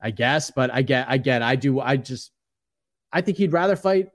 [0.00, 0.50] I guess.
[0.50, 2.30] But I get, I get, I do, I just,
[3.12, 4.10] I think he'd rather fight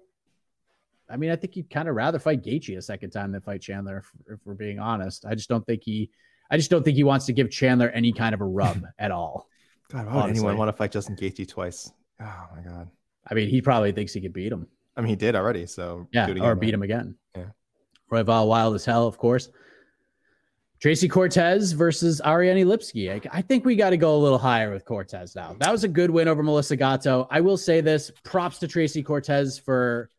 [1.10, 3.62] I mean, I think he'd kind of rather fight Gaethje a second time than fight
[3.62, 5.26] Chandler, if, if, we're being honest.
[5.26, 6.10] I just don't think he,
[6.50, 9.12] I just don't think he wants to give Chandler any kind of a rub at
[9.12, 9.50] all.
[9.92, 10.40] God, why would honestly.
[10.40, 11.92] anyone want to fight Justin Gaethje twice?
[12.20, 12.90] Oh my god.
[13.28, 14.68] I mean, he probably thinks he could beat him.
[14.96, 16.74] I mean, he did already, so yeah, again, or beat right?
[16.76, 17.16] him again.
[17.36, 17.46] Yeah.
[18.12, 19.50] Royval wild as hell, of course.
[20.80, 23.12] Tracy Cortez versus Ariane Lipski.
[23.12, 25.56] I, I think we got to go a little higher with Cortez now.
[25.60, 27.28] That was a good win over Melissa Gatto.
[27.32, 30.10] I will say this: props to Tracy Cortez for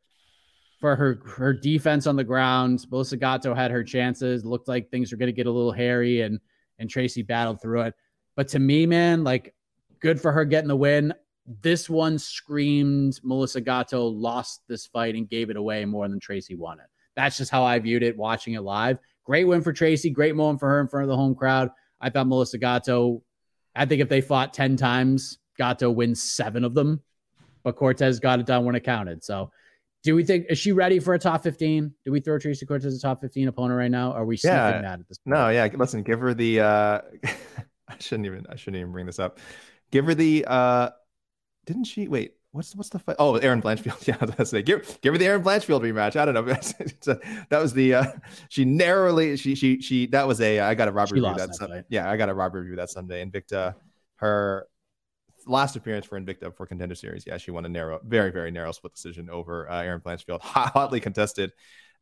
[0.78, 2.86] for her her defense on the ground.
[2.90, 4.44] Melissa Gatto had her chances.
[4.44, 6.38] Looked like things were going to get a little hairy, and
[6.78, 7.94] and Tracy battled through it.
[8.34, 9.54] But to me, man, like
[10.00, 11.14] good for her getting the win.
[11.62, 16.54] This one screamed Melissa Gatto lost this fight and gave it away more than Tracy
[16.54, 16.86] won it.
[17.14, 18.98] That's just how I viewed it watching it live.
[19.24, 20.10] Great win for Tracy.
[20.10, 21.70] Great moment for her in front of the home crowd.
[22.00, 23.22] I thought Melissa Gatto,
[23.74, 27.02] I think if they fought 10 times, Gatto wins seven of them,
[27.64, 29.24] but Cortez got it done when it counted.
[29.24, 29.50] So
[30.02, 31.92] do we think is she ready for a top 15?
[32.04, 34.12] Do we throw Tracy Cortez as a top 15 opponent right now?
[34.12, 34.80] Are we yeah.
[34.80, 35.36] that at this point?
[35.36, 35.68] No, yeah.
[35.74, 37.00] Listen, give her the uh
[37.88, 39.38] I shouldn't even I shouldn't even bring this up.
[39.90, 40.90] Give her the uh
[41.64, 42.34] didn't she wait?
[42.52, 43.16] What's what's the fight?
[43.18, 44.06] Oh, Erin Blanchfield.
[44.06, 44.64] Yeah, that's it.
[44.64, 46.16] Give give her the Erin Blanchfield rematch.
[46.16, 46.42] I don't know.
[47.12, 48.04] a, that was the uh
[48.48, 51.84] she narrowly she she she that was a I got a Rob review that, Sunday.
[51.88, 53.24] Yeah, I got a Rob review that Sunday.
[53.24, 53.74] Invicta,
[54.16, 54.66] her
[55.46, 57.24] last appearance for Invicta for Contender Series.
[57.26, 61.00] Yeah, she won a narrow, very, very narrow split decision over uh, Erin Blanchfield, hotly
[61.00, 61.52] contested.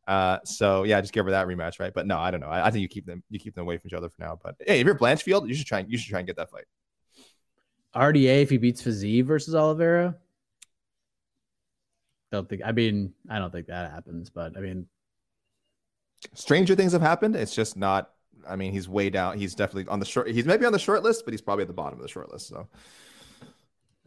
[0.07, 1.93] Uh, so yeah, just give her that rematch, right?
[1.93, 2.47] But no, I don't know.
[2.47, 4.37] I, I, think you keep them, you keep them away from each other for now.
[4.41, 6.65] But hey, if you're Blanchfield, you should try, you should try and get that fight.
[7.95, 10.15] RDA if he beats Fiziev versus Oliveira.
[12.31, 12.61] Don't think.
[12.65, 14.29] I mean, I don't think that happens.
[14.29, 14.87] But I mean,
[16.33, 17.35] stranger things have happened.
[17.35, 18.11] It's just not.
[18.47, 19.39] I mean, he's way down.
[19.39, 20.27] He's definitely on the short.
[20.29, 22.31] He's maybe on the short list, but he's probably at the bottom of the short
[22.31, 22.47] list.
[22.47, 22.67] So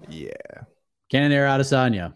[0.08, 0.32] yeah.
[1.10, 2.14] Cannonier Adesanya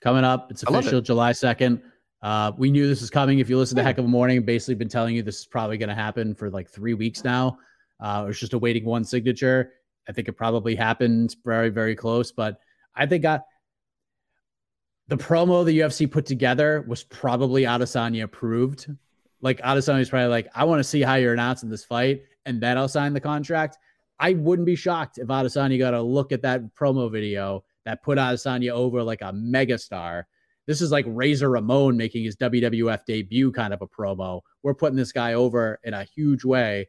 [0.00, 0.50] coming up.
[0.50, 1.02] It's official it.
[1.02, 1.82] July 2nd.
[2.22, 3.38] Uh, we knew this was coming.
[3.38, 5.76] If you listen to Heck of a Morning, basically been telling you this is probably
[5.76, 7.58] going to happen for like three weeks now.
[8.00, 9.72] Uh, it's just awaiting one signature.
[10.08, 12.60] I think it probably happened very, very close, but
[12.94, 13.40] I think I,
[15.08, 18.88] the promo the UFC put together was probably Adesanya approved.
[19.40, 22.78] Like Adesanya's probably like, I want to see how you're announcing this fight, and then
[22.78, 23.76] I'll sign the contract.
[24.24, 28.16] I wouldn't be shocked if Adesanya got a look at that promo video that put
[28.16, 30.22] Adesanya over like a megastar.
[30.66, 34.40] This is like Razor Ramon making his WWF debut kind of a promo.
[34.62, 36.88] We're putting this guy over in a huge way.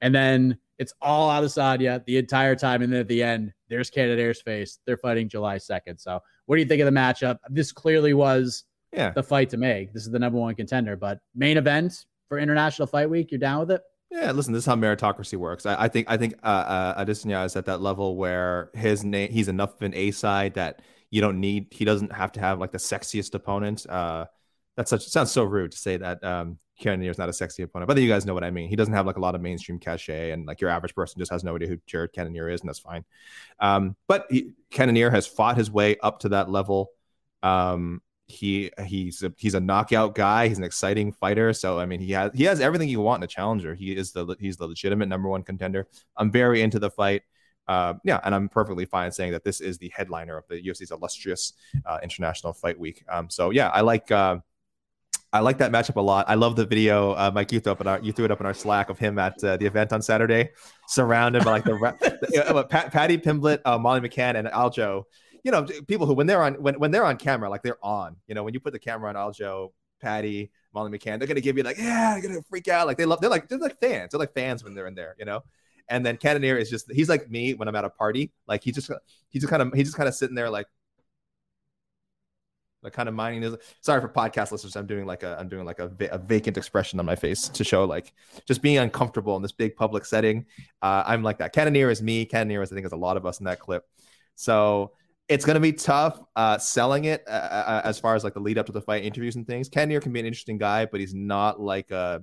[0.00, 2.82] And then it's all Adesanya the entire time.
[2.82, 4.78] And then at the end, there's Cannonier's face.
[4.86, 6.00] They're fighting July 2nd.
[6.00, 7.38] So what do you think of the matchup?
[7.50, 8.62] This clearly was
[8.92, 9.10] yeah.
[9.10, 9.92] the fight to make.
[9.92, 10.94] This is the number one contender.
[10.94, 13.82] But main event for International Fight Week, you're down with it?
[14.10, 15.66] Yeah, listen, this is how meritocracy works.
[15.66, 19.30] I, I think I think uh, uh, Adesanya is at that level where his name
[19.32, 20.80] he's enough of an A side that
[21.10, 21.68] you don't need.
[21.72, 23.84] He doesn't have to have like the sexiest opponent.
[23.88, 24.26] Uh,
[24.76, 27.88] that's such sounds so rude to say that um, Cannonier is not a sexy opponent,
[27.88, 28.68] but you guys know what I mean.
[28.68, 31.32] He doesn't have like a lot of mainstream cachet, and like your average person just
[31.32, 33.04] has no idea who Jared Cannonier is, and that's fine.
[33.58, 34.30] Um, but
[34.70, 36.90] Cannonier has fought his way up to that level.
[37.42, 40.48] Um, he he's a, he's a knockout guy.
[40.48, 41.52] He's an exciting fighter.
[41.52, 43.74] So I mean, he has he has everything you want in a challenger.
[43.74, 45.86] He is the he's the legitimate number one contender.
[46.16, 47.22] I'm very into the fight.
[47.68, 50.92] Uh, yeah, and I'm perfectly fine saying that this is the headliner of the UFC's
[50.92, 51.52] illustrious
[51.84, 53.04] uh, International Fight Week.
[53.08, 54.38] Um, so yeah, I like uh,
[55.32, 56.26] I like that matchup a lot.
[56.28, 57.52] I love the video, uh, Mike.
[57.52, 59.42] You threw up in our you threw it up in our Slack of him at
[59.44, 60.50] uh, the event on Saturday,
[60.88, 65.04] surrounded by like the, the uh, Pat, Paddy Pimblett, uh, Molly McCann, and Aljo
[65.46, 68.16] you know, people who when they're on when, when they're on camera, like they're on.
[68.26, 69.70] You know, when you put the camera on Aljo,
[70.00, 72.88] Paddy, Molly McCann, they're gonna give you like, yeah, they're gonna freak out.
[72.88, 74.10] Like they love, they're like they're like fans.
[74.10, 75.44] They're like fans when they're in there, you know.
[75.88, 78.32] And then Cannonier is just he's like me when I'm at a party.
[78.48, 78.90] Like he just
[79.28, 80.66] he's just kind of he's just kind of sitting there like
[82.82, 83.54] like kind of minding this.
[83.82, 84.74] Sorry for podcast listeners.
[84.74, 87.62] I'm doing like a I'm doing like a, a vacant expression on my face to
[87.62, 88.12] show like
[88.48, 90.46] just being uncomfortable in this big public setting.
[90.82, 91.52] Uh, I'm like that.
[91.52, 92.24] Cannonier is me.
[92.24, 93.84] Cannonier is I think is a lot of us in that clip.
[94.34, 94.90] So
[95.28, 98.40] it's going to be tough uh, selling it uh, uh, as far as like the
[98.40, 99.68] lead up to the fight interviews and things.
[99.68, 102.22] Cannonier can be an interesting guy, but he's not like a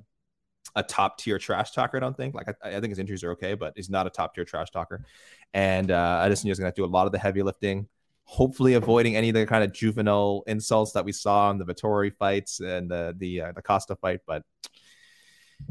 [0.75, 1.97] a top tier trash talker.
[1.97, 2.33] I don't think.
[2.33, 4.71] Like I, I, think his interviews are okay, but he's not a top tier trash
[4.71, 5.05] talker.
[5.53, 7.87] And uh, Edison is going to do a lot of the heavy lifting
[8.25, 12.15] hopefully avoiding any of the kind of juvenile insults that we saw in the Vettori
[12.15, 14.21] fights and the the uh, the Costa fight.
[14.25, 14.43] But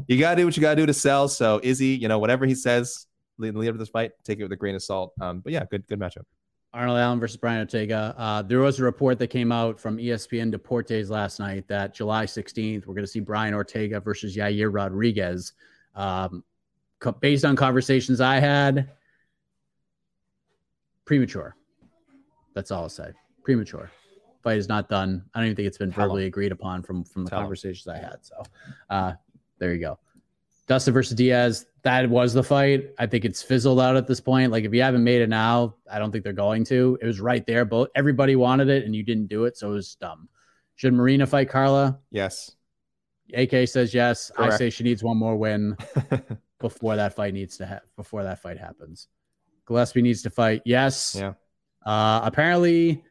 [0.07, 1.27] you gotta do what you gotta do to sell.
[1.27, 3.07] So Izzy, you know, whatever he says,
[3.37, 5.13] lead, lead up to this fight, take it with a grain of salt.
[5.19, 6.23] Um, but yeah, good good matchup.
[6.73, 8.15] Arnold Allen versus Brian Ortega.
[8.17, 12.25] Uh, there was a report that came out from ESPN Deportes last night that July
[12.25, 15.53] 16th, we're going to see Brian Ortega versus Yair Rodriguez.
[15.95, 16.43] Um,
[16.99, 18.89] co- based on conversations I had,
[21.05, 21.55] premature.
[22.55, 23.11] That's all I'll say.
[23.43, 23.91] Premature.
[24.41, 25.23] Fight is not done.
[25.33, 27.93] I don't even think it's been verbally agreed upon from from the Tell conversations him.
[27.93, 28.17] I had.
[28.21, 28.43] So,
[28.89, 29.13] uh,
[29.59, 29.99] there you go.
[30.67, 31.65] Dustin versus Diaz.
[31.83, 32.91] That was the fight.
[32.97, 34.51] I think it's fizzled out at this point.
[34.51, 36.97] Like if you haven't made it now, I don't think they're going to.
[37.01, 37.65] It was right there.
[37.65, 40.29] Both everybody wanted it, and you didn't do it, so it was dumb.
[40.75, 41.99] Should Marina fight Carla?
[42.11, 42.55] Yes.
[43.33, 44.31] AK says yes.
[44.35, 44.53] Correct.
[44.53, 45.75] I say she needs one more win
[46.59, 49.07] before that fight needs to ha- before that fight happens.
[49.65, 50.61] Gillespie needs to fight.
[50.65, 51.15] Yes.
[51.19, 51.33] Yeah.
[51.85, 53.03] Uh, apparently,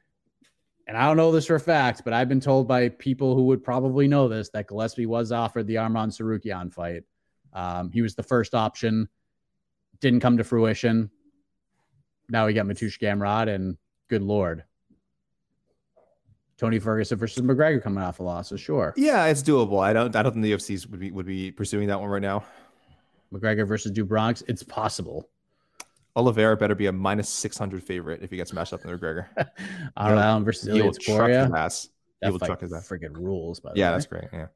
[0.86, 3.44] and I don't know this for a fact, but I've been told by people who
[3.46, 7.05] would probably know this that Gillespie was offered the Arman Tsarukyan fight.
[7.53, 9.09] Um, he was the first option,
[10.00, 11.11] didn't come to fruition.
[12.28, 13.76] Now we got Mateusz Gamrot, and
[14.09, 14.64] good lord,
[16.57, 18.48] Tony Ferguson versus McGregor coming off a loss.
[18.48, 19.82] So sure, yeah, it's doable.
[19.82, 22.22] I don't, I don't think the UFC's would be would be pursuing that one right
[22.22, 22.44] now.
[23.32, 25.28] McGregor versus Do Bronx, it's possible.
[26.14, 29.26] Oliveira better be a minus 600 favorite if he gets matched up the McGregor.
[29.96, 31.50] Arnold versus Ilia Topuria.
[31.50, 32.88] That he will truck his ass.
[32.88, 33.92] Freaking rules, by yeah, way.
[33.94, 34.24] that's great.
[34.32, 34.46] Yeah.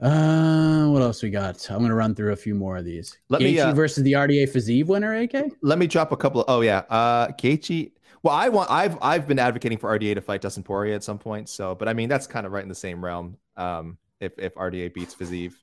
[0.00, 1.64] Uh, what else we got?
[1.70, 3.16] I'm gonna run through a few more of these.
[3.28, 5.52] Let Gaethje me uh, versus the RDA Fiziev winner, AK.
[5.62, 6.42] Let me drop a couple.
[6.42, 7.92] Of, oh yeah, uh, Gaethje.
[8.22, 8.70] Well, I want.
[8.70, 11.48] I've I've been advocating for RDA to fight Dustin Poirier at some point.
[11.48, 13.38] So, but I mean that's kind of right in the same realm.
[13.56, 15.54] Um, if if RDA beats Fiziev,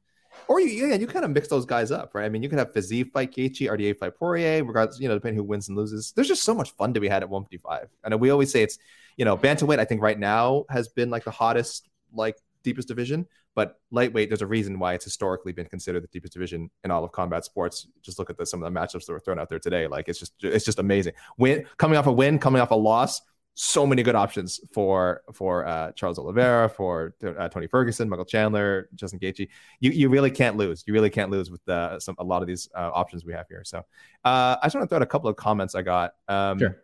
[0.47, 2.25] or you, yeah, you kind of mix those guys up, right?
[2.25, 5.37] I mean, you could have Fiziev fight Gaethje, RDA fight Poirier, regardless, you know, depending
[5.37, 6.11] who wins and loses.
[6.15, 7.89] There's just so much fun to be had at 155.
[8.03, 8.77] And we always say it's,
[9.17, 9.79] you know, bantamweight.
[9.79, 13.27] I think right now has been like the hottest, like deepest division.
[13.55, 17.03] But lightweight, there's a reason why it's historically been considered the deepest division in all
[17.03, 17.87] of combat sports.
[18.01, 19.87] Just look at the, some of the matchups that were thrown out there today.
[19.87, 21.13] Like it's just, it's just amazing.
[21.37, 23.21] Win coming off a win, coming off a loss
[23.55, 28.89] so many good options for for uh, Charles Oliveira, for uh, Tony Ferguson, Michael Chandler,
[28.95, 29.47] Justin Gaethje.
[29.79, 30.83] You you really can't lose.
[30.87, 33.47] You really can't lose with uh, some a lot of these uh, options we have
[33.47, 33.63] here.
[33.63, 33.79] So
[34.25, 36.13] uh, I just want to throw out a couple of comments I got.
[36.27, 36.77] Um, sure.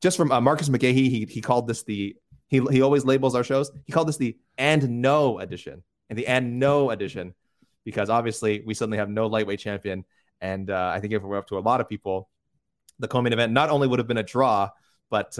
[0.00, 2.16] Just from uh, Marcus McGahee, he he called this the
[2.48, 3.70] he he always labels our shows.
[3.84, 7.34] He called this the and no edition and the and no edition
[7.84, 10.04] because obviously we suddenly have no lightweight champion,
[10.40, 12.28] and I think if we were up to a lot of people,
[12.98, 14.70] the co-main event not only would have been a draw,
[15.10, 15.38] but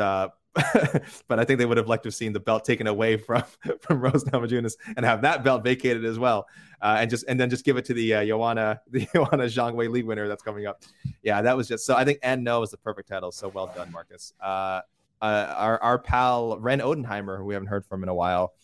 [1.29, 3.45] but I think they would have liked to have seen the belt taken away from
[3.81, 6.47] from Rose Namajunas and have that belt vacated as well,
[6.81, 9.75] uh, and just and then just give it to the uh, Joanna the Joanna Zhang
[9.75, 10.83] Weili winner that's coming up.
[11.23, 11.95] Yeah, that was just so.
[11.95, 13.31] I think and no is the perfect title.
[13.31, 14.33] So well done, Marcus.
[14.41, 14.81] Uh,
[15.21, 18.55] uh, our our pal Ren Odenheimer, who we haven't heard from in a while,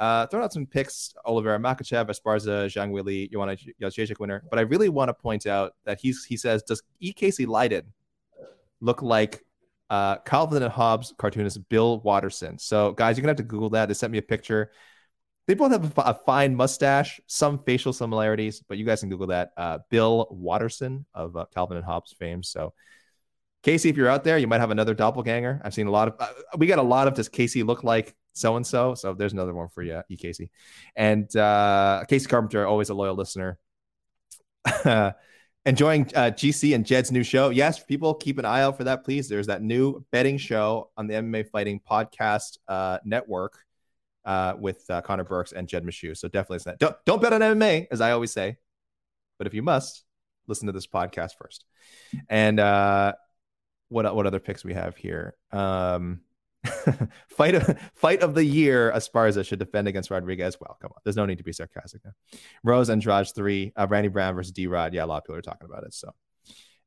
[0.00, 4.42] uh, throwing out some picks: Oliveira Makhachev, Esparza, Zhang Weili, Joanna Jędrzejczyk winner.
[4.50, 7.12] But I really want to point out that he's he says, does E.
[7.12, 7.84] Casey Leydon
[8.80, 9.44] look like
[9.90, 12.58] uh, Calvin and Hobbes cartoonist Bill Watterson.
[12.58, 13.86] So, guys, you're gonna have to Google that.
[13.86, 14.72] They sent me a picture.
[15.46, 19.26] They both have a, a fine mustache, some facial similarities, but you guys can Google
[19.28, 19.52] that.
[19.56, 22.42] Uh, Bill Watterson of uh, Calvin and Hobbes fame.
[22.42, 22.72] So,
[23.62, 25.60] Casey, if you're out there, you might have another doppelganger.
[25.64, 26.14] I've seen a lot of.
[26.18, 27.14] Uh, we got a lot of.
[27.14, 28.94] Does Casey look like so and so?
[28.94, 30.16] So there's another one for you, E.
[30.16, 30.50] Casey,
[30.94, 33.58] and uh, Casey Carpenter, always a loyal listener.
[35.66, 37.50] enjoying uh, GC and Jed's new show.
[37.50, 39.28] Yes, people keep an eye out for that, please.
[39.28, 43.64] There's that new betting show on the MMA Fighting Podcast uh, Network
[44.24, 46.16] uh, with uh, Connor Burks and Jed Meshew.
[46.16, 46.76] So definitely listen.
[46.78, 48.56] Don't don't bet on MMA, as I always say,
[49.38, 50.04] but if you must,
[50.46, 51.64] listen to this podcast first.
[52.28, 53.14] And uh,
[53.88, 55.34] what what other picks we have here?
[55.52, 56.20] Um,
[57.28, 58.92] fight of fight of the year.
[58.92, 60.58] Esparza should defend against Rodriguez.
[60.60, 62.12] Well, come on, there's no need to be sarcastic now.
[62.62, 64.94] Rose Andrade three, uh, Randy Brown versus D Rod.
[64.94, 65.94] Yeah, a lot of people are talking about it.
[65.94, 66.12] So,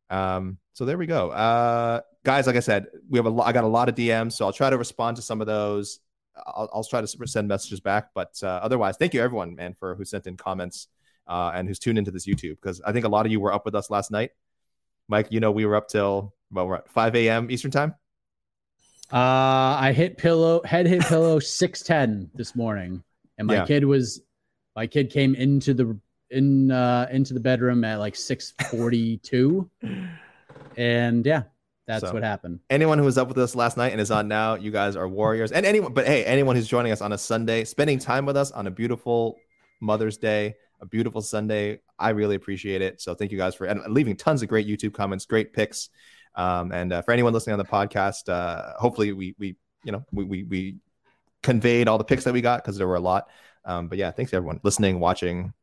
[0.09, 2.47] um, so there we go, uh, guys.
[2.47, 3.47] Like I said, we have a lot.
[3.47, 5.99] I got a lot of DMs, so I'll try to respond to some of those.
[6.35, 9.95] I'll, I'll try to send messages back, but uh, otherwise, thank you everyone, man, for
[9.95, 10.87] who sent in comments
[11.27, 13.53] uh, and who's tuned into this YouTube because I think a lot of you were
[13.53, 14.31] up with us last night.
[15.07, 17.51] Mike, you know we were up till well, we're at 5 a.m.
[17.51, 17.95] Eastern time.
[19.11, 23.03] Uh, I hit pillow, head hit pillow 610 this morning.
[23.37, 23.65] And my Yeah.
[23.65, 24.21] kid was,
[24.75, 25.97] my kid came into the,
[26.29, 29.69] in, uh, into the bedroom at like 642.
[30.75, 31.43] and yeah,
[31.85, 32.59] that's So- what happened.
[32.69, 35.07] anyone who was up with us last night and is on now, you guys are
[35.07, 35.51] warriors.
[35.53, 38.51] And anyone, but hey, anyone who's joining us on a Sunday, spending time with us
[38.51, 39.37] on a beautiful
[39.79, 42.99] Mother's Day, a beautiful Sunday, I really appreciate it.
[43.01, 45.89] So thank you guys for and leaving tons of great YouTube comments, great picks.
[46.37, 50.05] Um, and uh, for anyone listening on the podcast, uh, hopefully we we you know
[50.11, 50.75] we we, we
[51.43, 53.27] conveyed all the picks that we got because there were a lot.
[53.65, 55.53] Um, but yeah, thanks everyone listening, watching.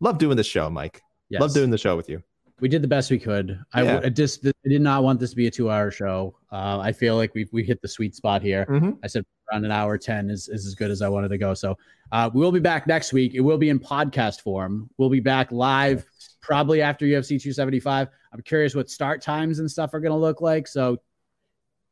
[0.00, 1.02] Love doing this show, Mike.
[1.28, 1.40] Yes.
[1.40, 2.22] Love doing the show with you.
[2.60, 3.58] we did the best we could.
[3.72, 4.00] I, Yeah.
[4.04, 6.36] I just I did not want this to be a two hour show.
[6.52, 8.64] Uh, I feel like we we hit the sweet spot here.
[8.66, 8.98] Mhm.
[9.02, 11.52] I said around an hour 10 is, is as good as I wanted to go.
[11.52, 11.76] So
[12.12, 13.34] uh, we will be back next week.
[13.34, 14.88] It will be in podcast form.
[14.96, 16.06] We'll be back live
[16.40, 18.08] probably after UFC 275.
[18.34, 20.66] I'm curious what start times and stuff are going to look like.
[20.66, 20.98] So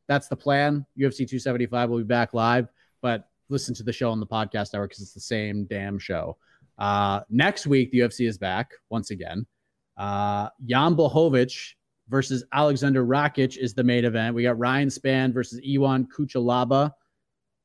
[0.08, 0.84] that's the plan.
[0.98, 2.68] UFC 275 will be back live,
[3.00, 6.36] but listen to the show on the podcast hour because it's the same damn show.
[6.78, 9.46] Uh, next week, the UFC is back once again.
[9.96, 11.74] Uh, Jan Blachowicz
[12.08, 14.34] versus Alexander Rakic is the main event.
[14.34, 16.90] We got Ryan Spann versus Ion Cutelaba.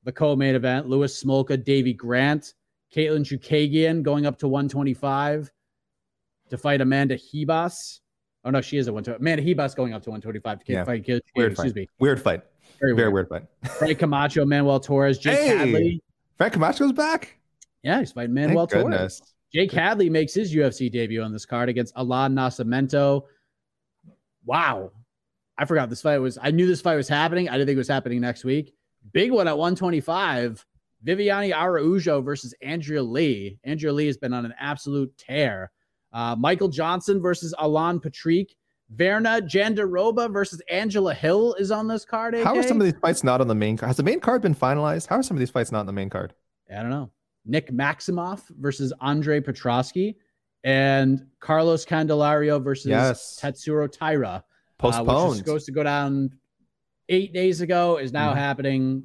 [0.03, 2.53] The co-main event, Louis Smolka, Davey Grant,
[2.95, 5.51] Katlyn Chookagian going up to 125
[6.49, 7.99] to fight Amanda Ribas.
[8.47, 9.19] Oh no, she is at 125.
[9.21, 10.85] Amanda Ribas going up to 125 to Yeah.
[10.85, 11.05] fight
[11.35, 11.75] Weird Excuse fight.
[11.75, 11.89] me.
[11.99, 12.43] Weird fight.
[12.79, 13.27] Very, Very weird.
[13.29, 13.71] weird fight.
[13.77, 15.47] Frank Camacho, Manuel Torres, Jake Hey!
[15.57, 16.01] Hadley.
[16.37, 17.37] Frank Camacho's back.
[17.83, 18.83] Yeah, he's fighting Thank Manuel Torres.
[18.83, 19.21] goodness.
[19.53, 23.23] Jake Hadley makes his UFC debut on this card against Allan Nascimento.
[24.45, 24.91] Wow.
[25.57, 27.49] I forgot this fight was, I knew this fight was happening.
[27.49, 28.73] I didn't think it was happening next week.
[29.11, 30.65] Big one at 125.
[31.05, 33.57] Viviane Araujo versus Andrea Lee.
[33.65, 35.71] Andrea Lee has been on an absolute tear.
[36.17, 38.55] Uh, Michael Johnson versus Alan Patrick.
[38.95, 42.33] Virna Jandiroba versus Angela Hill is on this card.
[42.35, 43.87] How are some of these fights not on the main card?
[43.89, 45.05] Has the main card been finalized?
[45.07, 46.33] How are some of these fights not on the main card?
[46.73, 47.11] I don't know.
[47.45, 50.15] Nick Maximov versus Andre Petroski
[50.63, 53.39] and Carlos Candelario versus Yes.
[53.39, 54.27] Tatsuro Taira.
[54.29, 54.41] uh,
[54.79, 55.37] which was Postponed.
[55.37, 56.31] supposed to go down
[57.09, 58.37] eight days ago, is now Mhm.
[58.37, 59.03] happening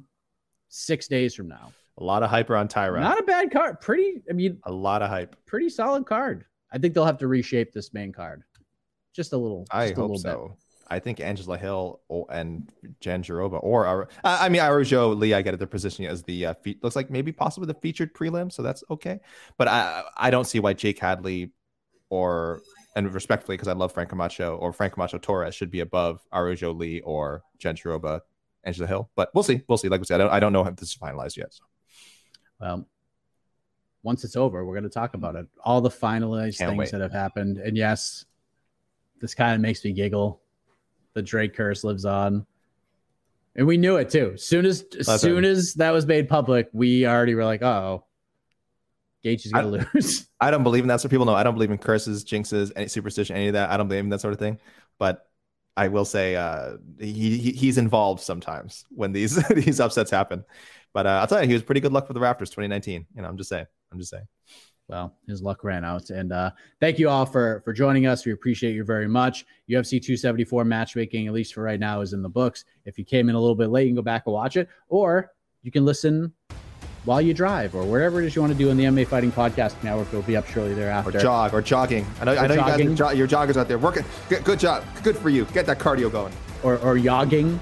[0.69, 1.71] six days from now.
[1.99, 2.99] a lot of hype on Taira.
[2.99, 3.79] Not a bad card.
[3.79, 5.35] Pretty, I mean, a lot of hype.
[5.45, 6.45] pretty solid card.
[6.73, 8.43] I think they'll have to reshape this main card.
[9.13, 9.65] Just a little.
[9.71, 10.57] I just a hope little so.
[10.89, 12.69] I think Angela Hill and
[13.01, 15.33] Jandiroba or Ar- I I mean Araujo Lee.
[15.33, 15.57] I get it.
[15.57, 18.83] They're positioning as the uh, fe- looks like maybe possibly the featured prelim, so that's
[18.89, 19.19] okay.
[19.57, 21.51] But I I don't see why Jake Hadley
[22.09, 22.61] or
[22.95, 26.73] and respectfully because I love Frank Camacho or Frank Camacho Torres should be above Araujo
[26.73, 28.21] Lee or Jandiroba,
[28.63, 29.09] Angela Hill.
[29.15, 29.61] But we'll see.
[29.67, 29.89] We'll see.
[29.89, 31.53] Like we said, I don't, I don't know if this is finalized yet.
[31.53, 31.63] So.
[32.59, 32.87] Well,
[34.03, 35.47] once it's over, we're going to talk about it.
[35.63, 36.91] All the finalized Can't things wait.
[36.91, 37.57] that have happened.
[37.57, 38.25] And yes,
[39.19, 40.41] this kind of makes me giggle.
[41.13, 42.45] The Drake curse lives on.
[43.55, 44.35] And we knew it too.
[44.35, 48.03] Soon as That's soon as that was made public, we already were like, oh,
[49.23, 50.27] Gaethje is gonna lose.
[50.41, 51.01] I don't believe in that.
[51.01, 53.69] So people know I don't believe in curses, jinxes, any superstition, any of that.
[53.69, 54.59] I don't believe in that sort of thing.
[54.97, 55.27] But
[55.77, 60.43] I will say uh, he, he he's involved sometimes when these these upsets happen.
[60.93, 63.05] But uh, I'll tell you, he was pretty good luck for the Raptors 2019.
[63.15, 63.65] You know, I'm just saying.
[63.93, 64.27] I'm just saying.
[64.89, 66.09] well, his luck ran out.
[66.09, 66.51] And uh,
[66.81, 68.25] thank you all for for joining us.
[68.25, 69.45] We appreciate you very much.
[69.69, 72.65] UFC 274 matchmaking, at least for right now, is in the books.
[72.85, 74.67] If you came in a little bit late, you can go back and watch it,
[74.89, 76.33] or you can listen
[77.05, 79.31] while you drive or wherever it is you want to do in the MMA Fighting
[79.31, 80.07] Podcast Network.
[80.09, 81.19] It'll be up shortly Or thereafter.
[81.19, 82.05] jog or jogging.
[82.21, 82.87] I know, I Or know you jogging.
[82.89, 84.05] guys, jo- your joggers out there working.
[84.29, 84.83] Good, good job.
[85.03, 85.43] Good for you.
[85.53, 86.33] Get that cardio going.
[86.63, 87.57] or, or yogging,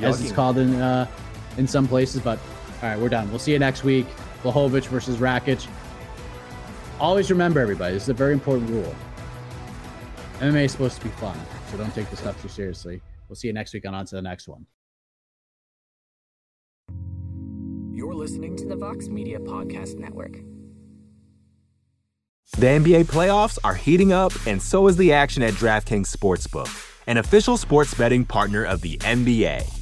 [0.00, 1.06] as it's called in uh,
[1.58, 2.22] in some places.
[2.22, 2.38] But
[2.82, 3.28] all right, we're done.
[3.30, 4.06] We'll see you next week.
[4.42, 5.66] Blachowicz versus Rakic.
[7.00, 8.94] Always remember, everybody, this is a very important rule.
[10.38, 11.38] MMA is supposed to be fun,
[11.70, 13.00] so don't take this stuff too seriously.
[13.28, 14.66] We'll see you next week on On to the next one.
[17.92, 20.40] You're listening to the Vox Media Podcast Network.
[22.58, 26.68] The NBA playoffs are heating up, and so is the action at DraftKings Sportsbook,
[27.06, 29.81] an official sports betting partner of the NBA.